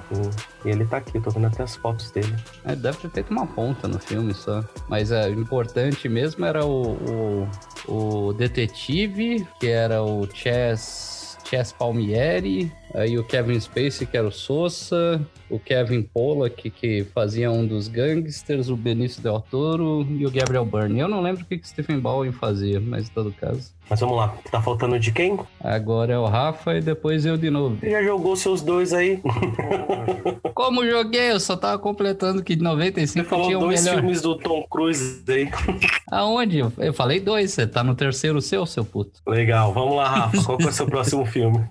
[0.64, 2.34] E ele tá aqui, tô vendo até as fotos dele.
[2.64, 4.64] É, deve ter feito uma ponta no filme só.
[4.88, 7.46] Mas é, o importante mesmo era o,
[7.86, 14.26] o, o detetive, que era o Chess, Chess Palmieri, aí o Kevin Spacey, que era
[14.26, 15.20] o Sousa,
[15.50, 20.64] o Kevin Pollack, que fazia um dos gangsters, o Benício Del Toro e o Gabriel
[20.64, 20.98] Byrne.
[21.00, 23.76] Eu não lembro o que que Stephen Baldwin fazia, mas em todo caso.
[23.88, 25.38] Mas vamos lá, tá faltando de quem?
[25.60, 27.76] Agora é o Rafa e depois eu de novo.
[27.76, 29.22] Você já jogou seus dois aí?
[30.54, 31.30] Como joguei?
[31.30, 34.00] Eu só tava completando que de Você 95 falou tinha o dois melhor.
[34.00, 35.48] filmes do Tom Cruise aí.
[36.10, 36.58] Aonde?
[36.78, 39.20] Eu falei dois, você tá no terceiro seu, seu puto.
[39.28, 40.42] Legal, vamos lá, Rafa.
[40.42, 41.64] Qual é o seu próximo filme?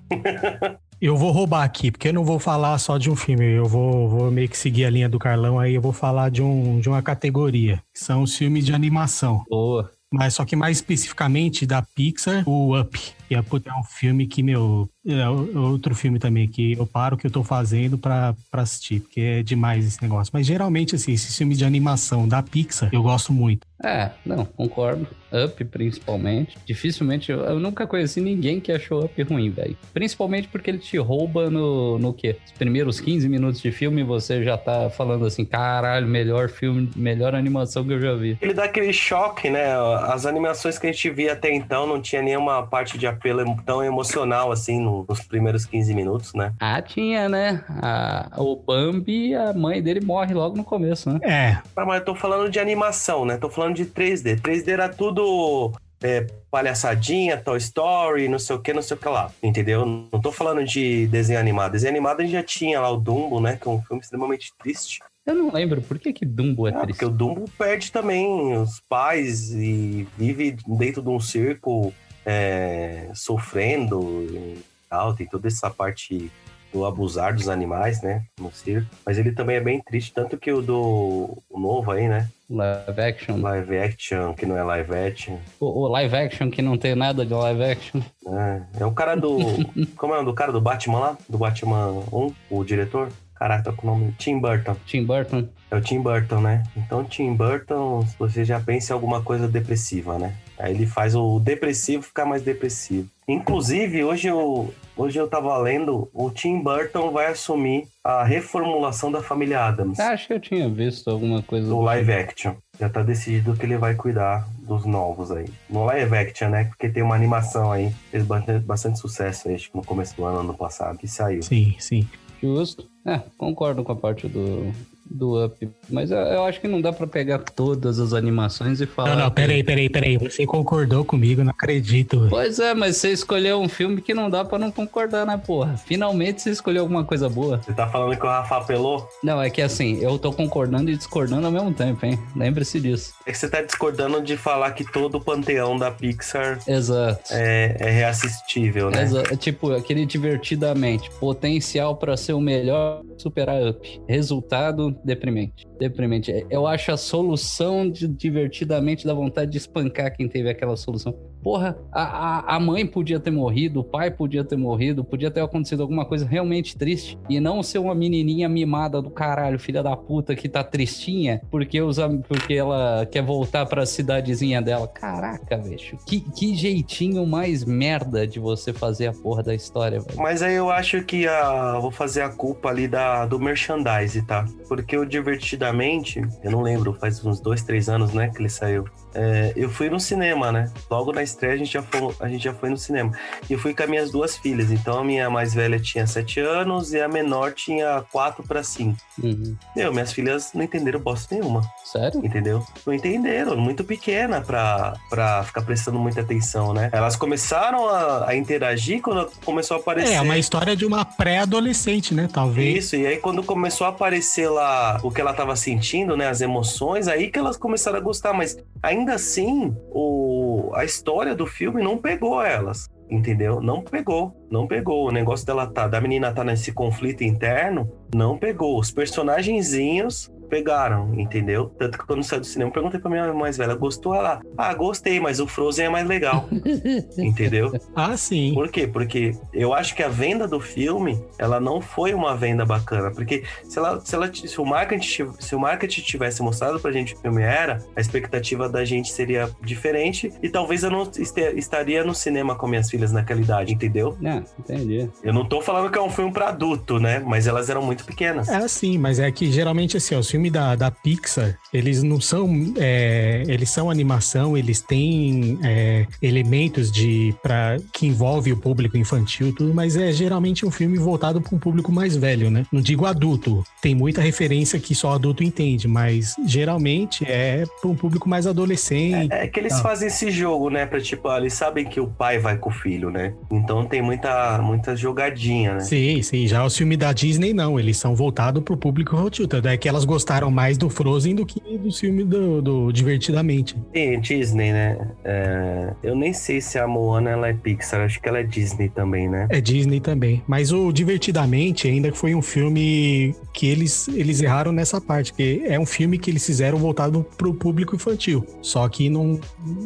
[1.06, 3.46] Eu vou roubar aqui, porque eu não vou falar só de um filme.
[3.46, 5.76] Eu vou, vou meio que seguir a linha do Carlão aí.
[5.76, 9.44] Eu vou falar de, um, de uma categoria, que são os filmes de animação.
[9.48, 9.92] Boa.
[10.12, 13.00] Mas só que mais especificamente da Pixar, o Up.
[13.28, 16.86] Que é, puta, é um filme que, meu, é o- outro filme também que eu
[16.86, 20.32] paro o que eu tô fazendo pra, pra assistir, porque é demais esse negócio.
[20.34, 23.66] Mas geralmente, assim, esses filmes de animação da Pixar, eu gosto muito.
[23.84, 25.08] É, não, concordo.
[25.34, 26.56] Up, principalmente.
[26.66, 29.76] Dificilmente, eu, eu nunca conheci ninguém que achou Up ruim, velho.
[29.94, 32.38] Principalmente porque ele te rouba no, no quê?
[32.46, 37.36] Os primeiros 15 minutos de filme você já tá falando assim, caralho, melhor filme, melhor
[37.36, 38.38] animação que eu já vi.
[38.42, 39.74] Ele dá aquele choque, né?
[40.04, 43.84] As animações que a gente via até então não tinha nenhuma parte de apelo tão
[43.84, 46.54] emocional assim no- nos primeiros 15 minutos, né?
[46.60, 47.64] Ah, tinha, né?
[47.82, 51.20] A, o Bambi, a mãe dele morre logo no começo, né?
[51.24, 53.38] É, Ah, mas eu tô falando de animação, né?
[53.38, 54.40] Tô falando de 3D.
[54.40, 55.72] 3D era tudo
[56.04, 59.32] é, palhaçadinha, Toy Story, não sei o que, não sei o que lá.
[59.42, 59.86] Entendeu?
[59.86, 61.72] Não tô falando de desenho animado.
[61.72, 63.58] Desenho animado a gente já tinha lá o Dumbo, né?
[63.60, 65.00] Que é um filme extremamente triste.
[65.26, 66.88] Eu não lembro, por que que Dumbo é Ah, triste?
[66.90, 71.92] porque o Dumbo perde também os pais e vive dentro de um circo
[72.26, 74.58] é, sofrendo e
[74.90, 75.14] tal.
[75.14, 76.32] Tem toda essa parte
[76.76, 78.24] do abusar dos animais, né?
[78.38, 78.90] No circo.
[79.06, 82.30] Mas ele também é bem triste, tanto que o do o novo aí, né?
[82.50, 83.42] Live action.
[83.42, 85.38] Live action, que não é live action.
[85.60, 88.02] O, o live action que não tem nada de live action.
[88.24, 88.68] né?
[88.78, 89.38] É o cara do.
[89.96, 91.18] como é o do cara do Batman lá?
[91.30, 93.10] Do Batman 1, o diretor?
[93.36, 94.14] Caraca, tá com o nome.
[94.18, 94.76] Tim Burton.
[94.86, 95.48] Tim Burton.
[95.72, 96.64] É o Tim Burton, né?
[96.76, 100.36] Então, Tim Burton, você já pensa em alguma coisa depressiva, né?
[100.58, 103.08] Aí ele faz o depressivo ficar mais depressivo.
[103.28, 109.22] Inclusive, hoje eu, hoje eu tava lendo, o Tim Burton vai assumir a reformulação da
[109.22, 110.00] família Adams.
[110.00, 111.68] Acho que eu tinha visto alguma coisa.
[111.68, 112.54] No live action.
[112.80, 115.48] Já tá decidido que ele vai cuidar dos novos aí.
[115.70, 116.66] No live action, né?
[116.66, 117.92] Porque tem uma animação aí.
[118.12, 121.42] Fez bastante, bastante sucesso aí, acho que no começo do ano, ano passado, que saiu.
[121.42, 122.08] sim, sim.
[122.42, 122.88] Justo.
[123.06, 124.72] É, concordo com a parte do,
[125.10, 125.70] do Up.
[125.90, 129.16] Mas eu, eu acho que não dá pra pegar todas as animações e falar.
[129.16, 130.18] Não, não, peraí, peraí, peraí.
[130.18, 132.28] Você concordou comigo, não acredito.
[132.30, 135.78] Pois é, mas você escolheu um filme que não dá pra não concordar, né, porra?
[135.78, 137.62] Finalmente você escolheu alguma coisa boa.
[137.62, 139.08] Você tá falando que o Rafa apelou?
[139.24, 142.20] Não, é que assim, eu tô concordando e discordando ao mesmo tempo, hein?
[142.36, 143.14] Lembre-se disso.
[143.26, 147.22] É que você tá discordando de falar que todo o panteão da Pixar Exato.
[147.32, 149.04] é, é reassistível, né?
[149.04, 151.10] Exa- é tipo, aquele divertidamente.
[151.20, 154.02] Potencial pra ser o melhor, superar up.
[154.08, 155.68] Resultado, deprimente.
[155.80, 156.32] Deprimente.
[156.32, 161.16] É, Eu acho a solução de divertidamente dá vontade de espancar quem teve aquela solução.
[161.46, 165.42] Porra, a, a, a mãe podia ter morrido, o pai podia ter morrido, podia ter
[165.42, 167.20] acontecido alguma coisa realmente triste.
[167.30, 171.80] E não ser uma menininha mimada do caralho, filha da puta, que tá tristinha porque,
[172.28, 174.88] porque ela quer voltar pra cidadezinha dela.
[174.88, 175.98] Caraca, bicho.
[176.04, 180.18] Que, que jeitinho mais merda de você fazer a porra da história, velho.
[180.18, 184.46] Mas aí eu acho que a, vou fazer a culpa ali da, do merchandise, tá?
[184.68, 188.86] Porque o Divertidamente, eu não lembro, faz uns dois, três anos, né, que ele saiu.
[189.16, 190.70] É, eu fui no cinema, né?
[190.92, 193.12] Logo na estreia a gente, já foi, a gente já foi no cinema.
[193.50, 194.72] E eu fui com as minhas duas filhas.
[194.72, 198.98] Então a minha mais velha tinha sete anos e a menor tinha quatro para cinco.
[199.18, 199.56] Uhum.
[199.76, 201.62] Meu, minhas filhas não entenderam bosta nenhuma.
[201.86, 202.26] Sério?
[202.26, 202.66] entendeu?
[202.86, 206.90] Não entenderam, muito pequena pra, pra ficar prestando muita atenção, né?
[206.92, 210.14] Elas começaram a, a interagir quando começou a aparecer.
[210.14, 212.28] É, uma história de uma pré-adolescente, né?
[212.32, 212.86] Talvez.
[212.86, 216.42] Isso, e aí quando começou a aparecer lá o que ela tava sentindo, né, as
[216.42, 221.84] emoções, aí que elas começaram a gostar, mas ainda assim, o, a história do filme
[221.84, 222.90] não pegou elas.
[223.10, 223.62] entendeu?
[223.62, 225.08] Não pegou, não pegou.
[225.08, 228.80] O negócio dela tá, da menina tá nesse conflito interno, não pegou.
[228.80, 231.72] Os personagenzinhos pegaram, entendeu?
[231.78, 234.42] Tanto que quando saiu do cinema, eu perguntei pra minha mais velha, gostou ela?
[234.58, 236.48] Ah, gostei, mas o Frozen é mais legal.
[237.18, 237.74] entendeu?
[237.96, 238.54] Ah, sim.
[238.54, 238.88] Por quê?
[238.88, 243.12] Porque eu acho que a venda do filme, ela não foi uma venda bacana.
[243.12, 247.14] Porque se, ela, se, ela, se, o, marketing, se o marketing tivesse mostrado pra gente
[247.14, 251.10] o que o filme era, a expectativa da gente seria diferente e talvez eu não
[251.56, 254.18] estaria no cinema com minhas filhas naquela idade, entendeu?
[254.24, 255.10] É, entendi.
[255.24, 257.20] Eu não tô falando que é um filme pra adulto, né?
[257.20, 258.48] Mas elas eram muito pequenas.
[258.50, 262.74] É, sim, mas é que geralmente assim, os filmes da, da Pixar, eles não são.
[262.78, 269.54] É, eles são animação, eles têm é, elementos de para que envolve o público infantil,
[269.56, 272.66] tudo, mas é geralmente um filme voltado para um público mais velho, né?
[272.72, 273.64] Não digo adulto.
[273.82, 279.32] Tem muita referência que só adulto entende, mas geralmente é para um público mais adolescente.
[279.32, 279.82] É, é que eles ah.
[279.82, 280.86] fazem esse jogo, né?
[280.86, 283.34] Pra tipo, ah, eles sabem que o pai vai com o filho, né?
[283.50, 285.80] Então tem muita, muita jogadinha, né?
[285.80, 286.46] Sim, sim.
[286.46, 287.80] Já os filmes da Disney, não.
[287.80, 289.48] Eles são voltados para o público infantil.
[289.48, 293.78] Tanto é que elas gostaram mais do Frozen do que do filme do, do Divertidamente.
[293.94, 294.98] Sim, Disney, né?
[295.24, 298.90] É, eu nem sei se a Moana ela é Pixar, acho que ela é Disney
[298.90, 299.46] também, né?
[299.52, 300.42] É Disney também.
[300.48, 305.80] Mas o Divertidamente ainda foi um filme que eles, eles erraram nessa parte, que é
[305.80, 308.44] um filme que eles fizeram voltado pro público infantil.
[308.64, 309.40] Só que não,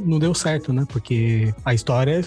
[0.05, 0.85] não deu certo, né?
[0.87, 2.23] Porque a história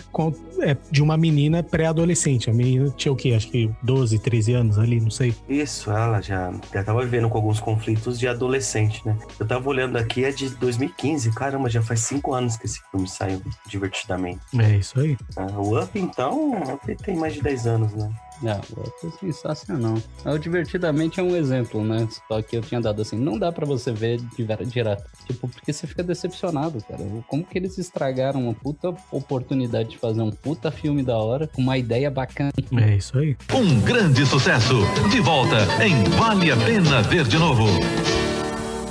[0.65, 2.51] é de uma menina pré-adolescente.
[2.51, 3.33] A menina tinha o quê?
[3.35, 5.35] Acho que 12, 13 anos ali, não sei.
[5.49, 9.17] Isso, ela já, já tava vivendo com alguns conflitos de adolescente, né?
[9.39, 11.33] Eu tava olhando aqui, é de 2015.
[11.33, 14.41] Caramba, já faz cinco anos que esse filme saiu divertidamente.
[14.59, 15.17] É isso aí.
[15.37, 18.11] Ah, o Up, então, o Up tem mais de 10 anos, né?
[18.45, 18.61] Ah,
[19.05, 19.95] é sensacional.
[20.25, 22.09] O Divertidamente é um exemplo, né?
[22.29, 24.21] Só que eu tinha dado assim, não dá para você ver
[24.67, 25.05] direto.
[25.27, 27.03] Tipo, porque você fica decepcionado, cara.
[27.29, 31.63] Como que eles estragaram uma puta oportunidade de fazer um puta filme da hora com
[31.63, 32.53] uma ideia bacana.
[32.77, 33.37] É isso aí.
[33.55, 34.81] Um grande sucesso.
[35.11, 37.67] De volta em Vale a Pena Ver de Novo.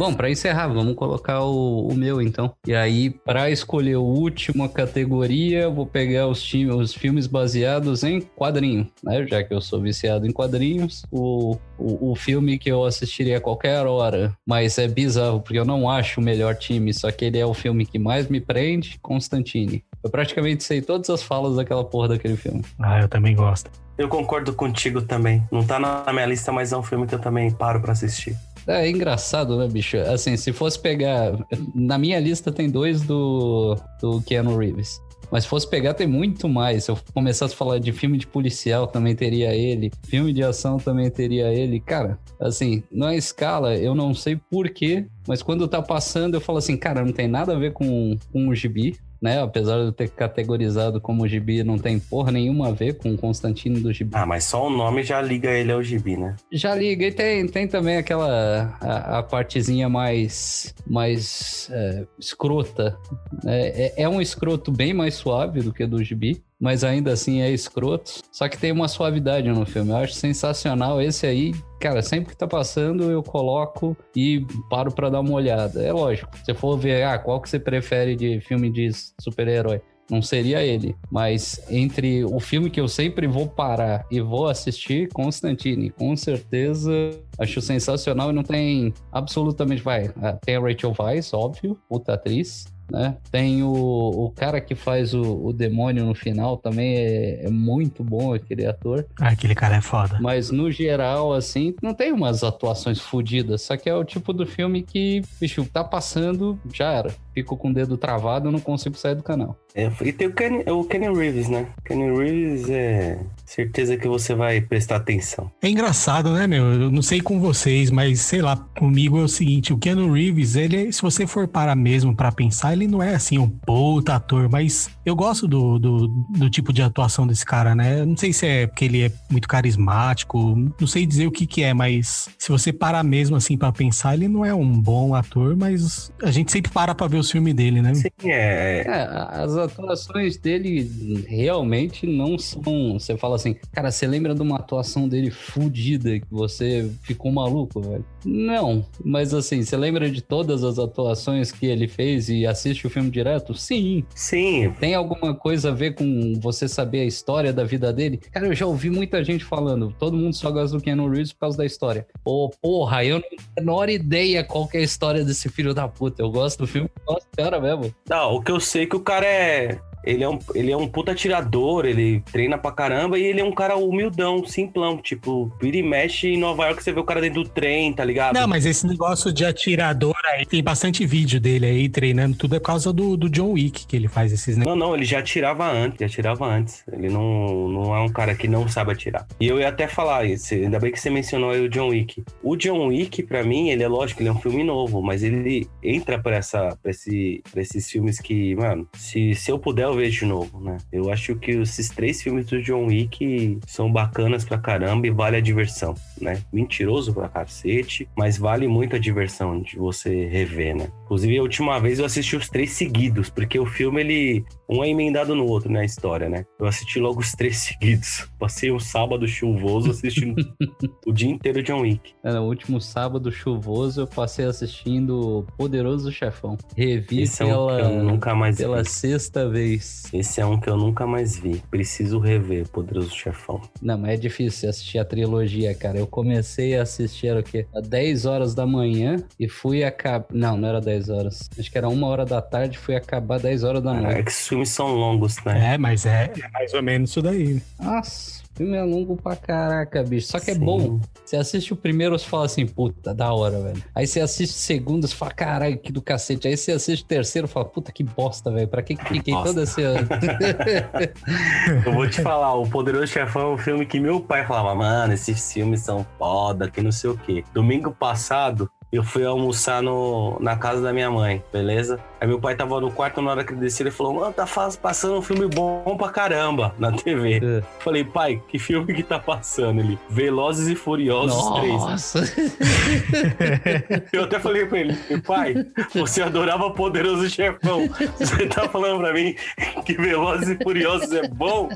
[0.01, 2.51] Bom, para encerrar, vamos colocar o, o, meu então.
[2.65, 8.03] E aí, para escolher a última categoria, eu vou pegar os, time, os filmes baseados
[8.03, 9.27] em quadrinho, né?
[9.27, 13.39] Já que eu sou viciado em quadrinhos, o, o, o, filme que eu assistiria a
[13.39, 17.37] qualquer hora, mas é bizarro, porque eu não acho o melhor time, só que ele
[17.37, 19.83] é o filme que mais me prende, Constantine.
[20.03, 22.65] Eu praticamente sei todas as falas daquela porra daquele filme.
[22.79, 23.69] Ah, eu também gosto.
[23.99, 25.43] Eu concordo contigo também.
[25.51, 28.35] Não tá na minha lista, mas é um filme que eu também paro para assistir.
[28.67, 29.97] É engraçado, né, bicho?
[29.97, 31.33] Assim, se fosse pegar.
[31.73, 35.01] Na minha lista tem dois do, do Keanu Reeves.
[35.31, 36.83] Mas se fosse pegar, tem muito mais.
[36.83, 39.89] Se eu começasse a falar de filme de policial, também teria ele.
[40.03, 41.79] Filme de ação também teria ele.
[41.79, 46.75] Cara, assim, na escala, eu não sei porquê, mas quando tá passando, eu falo assim,
[46.75, 49.41] cara, não tem nada a ver com, com o gibi né?
[49.41, 53.17] Apesar de eu ter categorizado como gibi, não tem porra nenhuma a ver com o
[53.17, 54.11] Constantino do gibi.
[54.13, 56.35] Ah, mas só o nome já liga ele ao gibi, né?
[56.51, 57.05] Já liga.
[57.05, 58.75] E tem, tem também aquela...
[58.81, 60.73] A, a partezinha mais...
[60.87, 62.97] Mais é, escrota.
[63.45, 67.41] É, é, é um escroto bem mais suave do que do gibi mas ainda assim
[67.41, 68.21] é escroto.
[68.31, 69.89] Só que tem uma suavidade no filme.
[69.89, 71.01] Eu acho sensacional.
[71.01, 75.81] Esse aí, cara, sempre que tá passando, eu coloco e paro para dar uma olhada.
[75.81, 76.29] É lógico.
[76.45, 79.81] Se for ver, ah, qual que você prefere de filme de super-herói?
[80.09, 80.93] não seria ele.
[81.09, 86.91] Mas entre o filme que eu sempre vou parar e vou assistir, Constantine, com certeza
[87.39, 89.81] acho sensacional e não tem absolutamente.
[89.81, 93.17] Vai, ah, tem a Rachel Weisz, óbvio, puta atriz né?
[93.31, 98.03] Tem o, o cara que faz o, o demônio no final também é, é, muito
[98.03, 99.05] bom aquele ator.
[99.19, 100.17] Ah, aquele cara é foda.
[100.21, 103.61] Mas no geral, assim, não tem umas atuações fodidas.
[103.61, 107.15] Só que é o tipo do filme que, bicho, tá passando, já era.
[107.33, 109.57] Fico com o dedo travado, não consigo sair do canal.
[109.73, 111.67] É, e tem o Kenny, o Kenny Reeves, né?
[111.85, 115.51] Kenny Reeves é certeza que você vai prestar atenção.
[115.61, 116.73] É engraçado, né, meu?
[116.73, 120.55] Eu não sei com vocês, mas sei lá, comigo é o seguinte: o Keanu Reeves,
[120.55, 124.49] ele, se você for parar mesmo para pensar, ele não é assim um puta ator,
[124.49, 128.01] mas eu gosto do, do, do, tipo de atuação desse cara, né?
[128.01, 131.45] Eu não sei se é porque ele é muito carismático, não sei dizer o que
[131.45, 135.13] que é, mas se você parar mesmo assim para pensar, ele não é um bom
[135.13, 137.93] ator, mas a gente sempre para pra ver os filmes dele, né?
[137.93, 138.83] Sim, é.
[138.85, 142.99] é as atuações dele realmente não são.
[142.99, 147.81] Você fala assim, cara, você lembra de uma atuação dele fodida que você ficou maluco,
[147.81, 148.05] velho?
[148.25, 152.89] Não, mas assim, você lembra de todas as atuações que ele fez e assiste o
[152.89, 153.53] filme direto?
[153.53, 154.03] Sim.
[154.13, 154.73] Sim.
[154.79, 158.17] Tem alguma coisa a ver com você saber a história da vida dele?
[158.31, 161.39] Cara, eu já ouvi muita gente falando, todo mundo só gosta do Keanu Reeves por
[161.39, 162.05] causa da história.
[162.23, 165.87] Pô, porra, eu não tenho a menor ideia qual é a história desse filho da
[165.87, 166.21] puta.
[166.21, 167.93] Eu gosto do filme, gosto do cara mesmo.
[168.07, 170.77] Não, o que eu sei é que o cara é ele é um, ele é
[170.77, 174.97] um puta atirador, ele treina pra caramba e ele é um cara humildão, simplão.
[174.97, 178.03] Tipo, vira e mexe em Nova York, você vê o cara dentro do trem, tá
[178.03, 178.33] ligado?
[178.33, 182.59] Não, mas esse negócio de atirador aí, tem bastante vídeo dele aí treinando tudo é
[182.59, 184.79] por causa do, do John Wick que ele faz esses negócios.
[184.79, 186.83] Não, não, ele já atirava antes, já atirava antes.
[186.91, 189.27] Ele não, não é um cara que não sabe atirar.
[189.39, 192.23] E eu ia até falar isso, ainda bem que você mencionou aí o John Wick.
[192.41, 195.67] O John Wick, pra mim, ele é lógico, ele é um filme novo, mas ele
[195.83, 200.21] entra pra, essa, pra, esse, pra esses filmes que, mano, se, se eu puder, vejo
[200.21, 200.77] de novo, né?
[200.91, 205.37] Eu acho que esses três filmes do John Wick são bacanas pra caramba e vale
[205.37, 206.41] a diversão, né?
[206.51, 210.87] Mentiroso pra cacete, mas vale muito a diversão de você rever, né?
[211.05, 214.45] Inclusive, a última vez eu assisti os três seguidos, porque o filme, ele.
[214.69, 215.81] Um é emendado no outro, né?
[215.81, 216.45] A história, né?
[216.57, 218.29] Eu assisti logo os três seguidos.
[218.39, 220.35] Passei um sábado chuvoso assistindo
[221.05, 222.13] o dia inteiro John Wick.
[222.23, 226.57] É, No último sábado chuvoso, eu passei assistindo Poderoso Chefão.
[226.77, 228.89] Revi Esse é um pela, que eu nunca mais pela vi.
[228.89, 229.80] sexta vez.
[230.13, 231.61] Esse é um que eu nunca mais vi.
[231.69, 233.61] Preciso rever, Poderoso Chefão.
[233.81, 235.97] Não, mas é difícil assistir a trilogia, cara.
[235.97, 237.65] Eu comecei a assistir era o quê?
[237.73, 240.25] Às 10 horas da manhã e fui acabar.
[240.31, 241.49] Não, não era 10 horas.
[241.57, 244.23] Acho que era uma hora da tarde fui acabar 10 horas da É noite.
[244.23, 245.73] que os filmes são longos, né?
[245.73, 247.61] É, mas é, é mais ou menos isso daí.
[247.79, 250.27] Nossa, o filme é longo pra caraca, bicho.
[250.27, 250.59] Só que é Sim.
[250.59, 250.99] bom.
[251.23, 253.83] Você assiste o primeiro, você fala assim, puta, da hora, velho.
[253.95, 256.47] Aí você assiste o segundo, você fala, caralho, que do cacete.
[256.47, 258.67] Aí você assiste o terceiro, fala, puta, que bosta, velho.
[258.67, 260.07] Pra que que fiquei esse ano?
[261.85, 265.13] Eu vou te falar, o Poderoso Chefão é um filme que meu pai falava, mano,
[265.13, 267.43] esses filmes são foda, que não sei o quê.
[267.53, 271.99] Domingo passado, eu fui almoçar no, na casa da minha mãe, beleza?
[272.21, 274.45] Aí meu pai tava no quarto na hora que ele desceu, ele falou, mano, tá
[274.79, 277.41] passando um filme bom pra caramba na TV.
[277.43, 277.63] É.
[277.79, 279.79] Falei, pai, que filme que tá passando?
[279.79, 281.73] Ele, Velozes e Furiosos 3.
[281.73, 282.19] Nossa.
[284.13, 284.95] Eu até falei pra ele,
[285.25, 285.55] pai,
[285.95, 287.89] você adorava Poderoso Chefão.
[288.19, 289.35] Você tá falando pra mim
[289.83, 291.69] que Velozes e Furiosos é bom?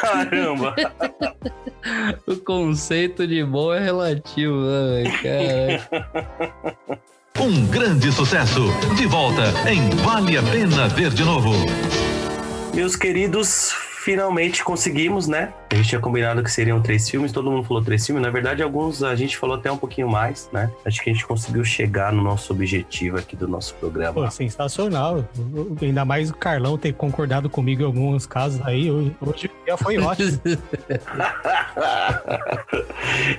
[0.00, 0.74] Caramba!
[2.26, 5.82] o conceito de bom é relativo, né, velho?
[7.40, 8.60] Um grande sucesso.
[8.96, 11.52] De volta em Vale a Pena Ver de Novo.
[12.74, 13.72] Meus queridos,
[14.02, 15.52] finalmente conseguimos, né?
[15.70, 18.22] A gente tinha combinado que seriam três filmes, todo mundo falou três filmes.
[18.22, 20.70] Na verdade, alguns a gente falou até um pouquinho mais, né?
[20.84, 24.12] Acho que a gente conseguiu chegar no nosso objetivo aqui do nosso programa.
[24.12, 25.24] Pô, sensacional.
[25.80, 28.90] Ainda mais o Carlão ter concordado comigo em alguns casos aí.
[28.90, 30.38] Hoje, dia foi ótimo.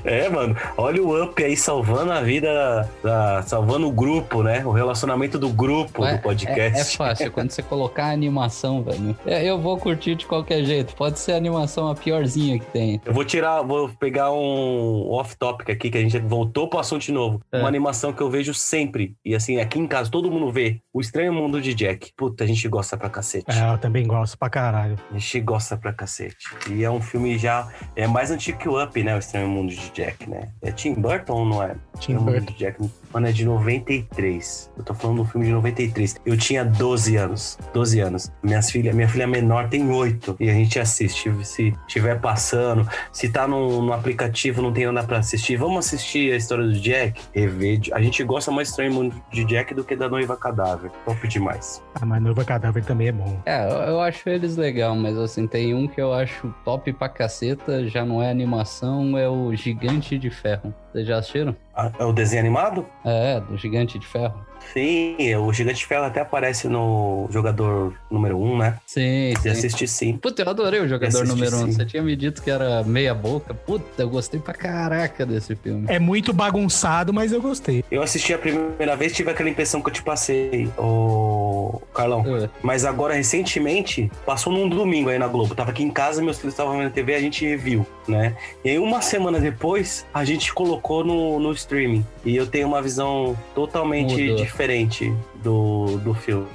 [0.03, 4.65] é, mano, olha o Up aí salvando a vida, da- salvando o grupo, né?
[4.65, 6.77] O relacionamento do grupo Ué, do podcast.
[6.77, 9.15] É, é fácil, quando você colocar a animação, velho.
[9.25, 10.93] é, Eu vou curtir de qualquer jeito.
[10.95, 13.01] Pode ser a animação a piorzinha que tem.
[13.05, 17.11] Eu vou tirar, vou pegar um off-topic aqui, que a gente voltou pro assunto de
[17.11, 17.41] novo.
[17.51, 17.59] É.
[17.59, 19.15] Uma animação que eu vejo sempre.
[19.23, 20.79] E assim, aqui em casa, todo mundo vê.
[20.93, 22.11] O Estranho Mundo de Jack.
[22.15, 23.45] Puta, a gente gosta pra cacete.
[23.49, 24.97] É, eu também gosto pra caralho.
[25.09, 26.47] A gente gosta pra cacete.
[26.69, 27.67] E é um filme já.
[27.95, 29.15] É mais antigo que o Up, né?
[29.15, 30.49] O Estranho Mundo de Jack, né?
[30.61, 31.75] É Tim Burton ou não é?
[31.99, 32.51] Tim Estranho Mundo Burton.
[32.53, 32.89] de Jack.
[33.13, 34.71] Mano, é de 93.
[34.77, 36.15] Eu tô falando do filme de 93.
[36.25, 37.57] Eu tinha 12 anos.
[37.73, 38.31] 12 anos.
[38.41, 40.35] Minhas filha, minha filha menor tem 8.
[40.43, 41.31] E a gente assiste.
[41.45, 45.55] Se tiver passando, se tá no, no aplicativo, não tem nada pra assistir.
[45.55, 47.21] Vamos assistir a história do Jack?
[47.33, 47.79] Rever.
[47.93, 50.91] A gente gosta mais do Estranho Mundo de Jack do que da Noiva Cadáver.
[51.05, 51.81] Top demais.
[51.95, 53.41] Ah, mas Noiva Cadáver também é bom.
[53.45, 57.07] É, eu, eu acho eles legal, mas assim, tem um que eu acho top pra
[57.07, 60.73] caceta, já não é animação, é o Gigante de Ferro.
[60.93, 61.55] Vocês já assistiram?
[61.75, 62.85] Ah, É o desenho animado?
[63.03, 64.45] É, do Gigante de Ferro.
[64.71, 68.77] Sim, o Gigante de Ferro até aparece no jogador número 1, um, né?
[68.85, 69.49] Sim, sim.
[69.49, 70.17] assisti sim.
[70.17, 71.63] Puta, eu adorei o jogador Assisti, número 1.
[71.63, 71.71] Um.
[71.71, 73.53] Você tinha me dito que era meia boca.
[73.53, 75.85] Puta, eu gostei pra caraca desse filme.
[75.89, 77.83] É muito bagunçado, mas eu gostei.
[77.91, 82.23] Eu assisti a primeira vez tive aquela impressão que eu te passei, ô Carlão.
[82.37, 82.49] É.
[82.61, 85.55] Mas agora, recentemente, passou num domingo aí na Globo.
[85.55, 88.35] Tava aqui em casa, meus filhos estavam vendo TV, a gente reviu, né?
[88.63, 92.05] E aí, uma semana depois, a gente colocou no, no streaming.
[92.25, 94.35] E eu tenho uma visão totalmente Mudou.
[94.35, 96.47] diferente do, do filme.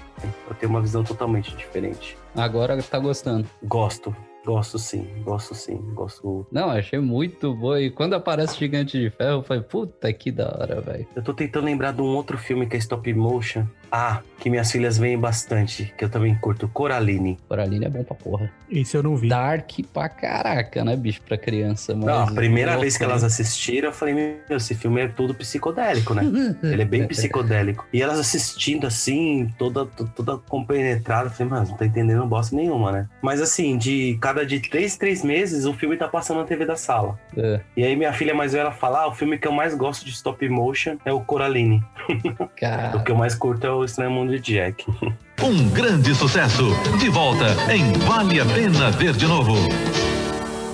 [0.48, 2.16] Eu tenho uma visão totalmente diferente.
[2.34, 3.48] Agora tá gostando.
[3.64, 4.14] Gosto,
[4.44, 7.80] gosto sim, gosto sim, gosto Não, achei muito boa.
[7.80, 11.06] E quando aparece o Gigante de Ferro, eu falei, puta que da hora, velho.
[11.14, 13.64] Eu tô tentando lembrar de um outro filme que é stop motion.
[13.90, 17.38] Ah, que minhas filhas veem bastante, que eu também curto, Coraline.
[17.48, 18.50] Coraline é bom pra porra.
[18.70, 19.28] Esse eu não vi.
[19.28, 21.94] Dark pra caraca, né, bicho, pra criança.
[21.94, 25.08] Mas Não, a primeira Nossa, vez que elas assistiram, eu falei, meu, esse filme é
[25.08, 26.22] todo psicodélico, né?
[26.62, 27.86] Ele é bem psicodélico.
[27.92, 32.54] E elas assistindo assim, toda, to- toda compenetrada, eu falei, mas não tá entendendo bosta
[32.54, 33.08] nenhuma, né?
[33.22, 36.76] Mas assim, de cada de três, três meses, o filme tá passando na TV da
[36.76, 37.18] sala.
[37.36, 40.04] É, E aí minha filha mais velha fala, ah, o filme que eu mais gosto
[40.04, 41.82] de stop motion é o Coraline.
[42.56, 44.84] cara, O que eu mais curto é o Estranho Mundo de Jack.
[45.40, 46.64] Um grande sucesso.
[46.98, 49.54] De volta em Vale a Pena Ver de Novo.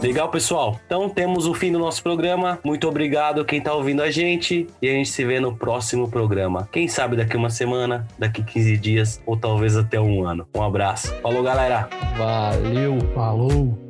[0.02, 0.80] Legal, pessoal.
[0.86, 2.58] Então temos o fim do nosso programa.
[2.64, 4.66] Muito obrigado quem tá ouvindo a gente.
[4.80, 6.68] E a gente se vê no próximo programa.
[6.72, 10.46] Quem sabe daqui uma semana, daqui 15 dias ou talvez até um ano.
[10.54, 11.14] Um abraço.
[11.22, 11.88] Falou, galera.
[12.16, 12.98] Valeu.
[13.14, 13.83] Falou.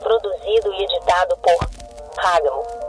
[0.00, 1.68] Produzido e editado por
[2.16, 2.83] Hagel.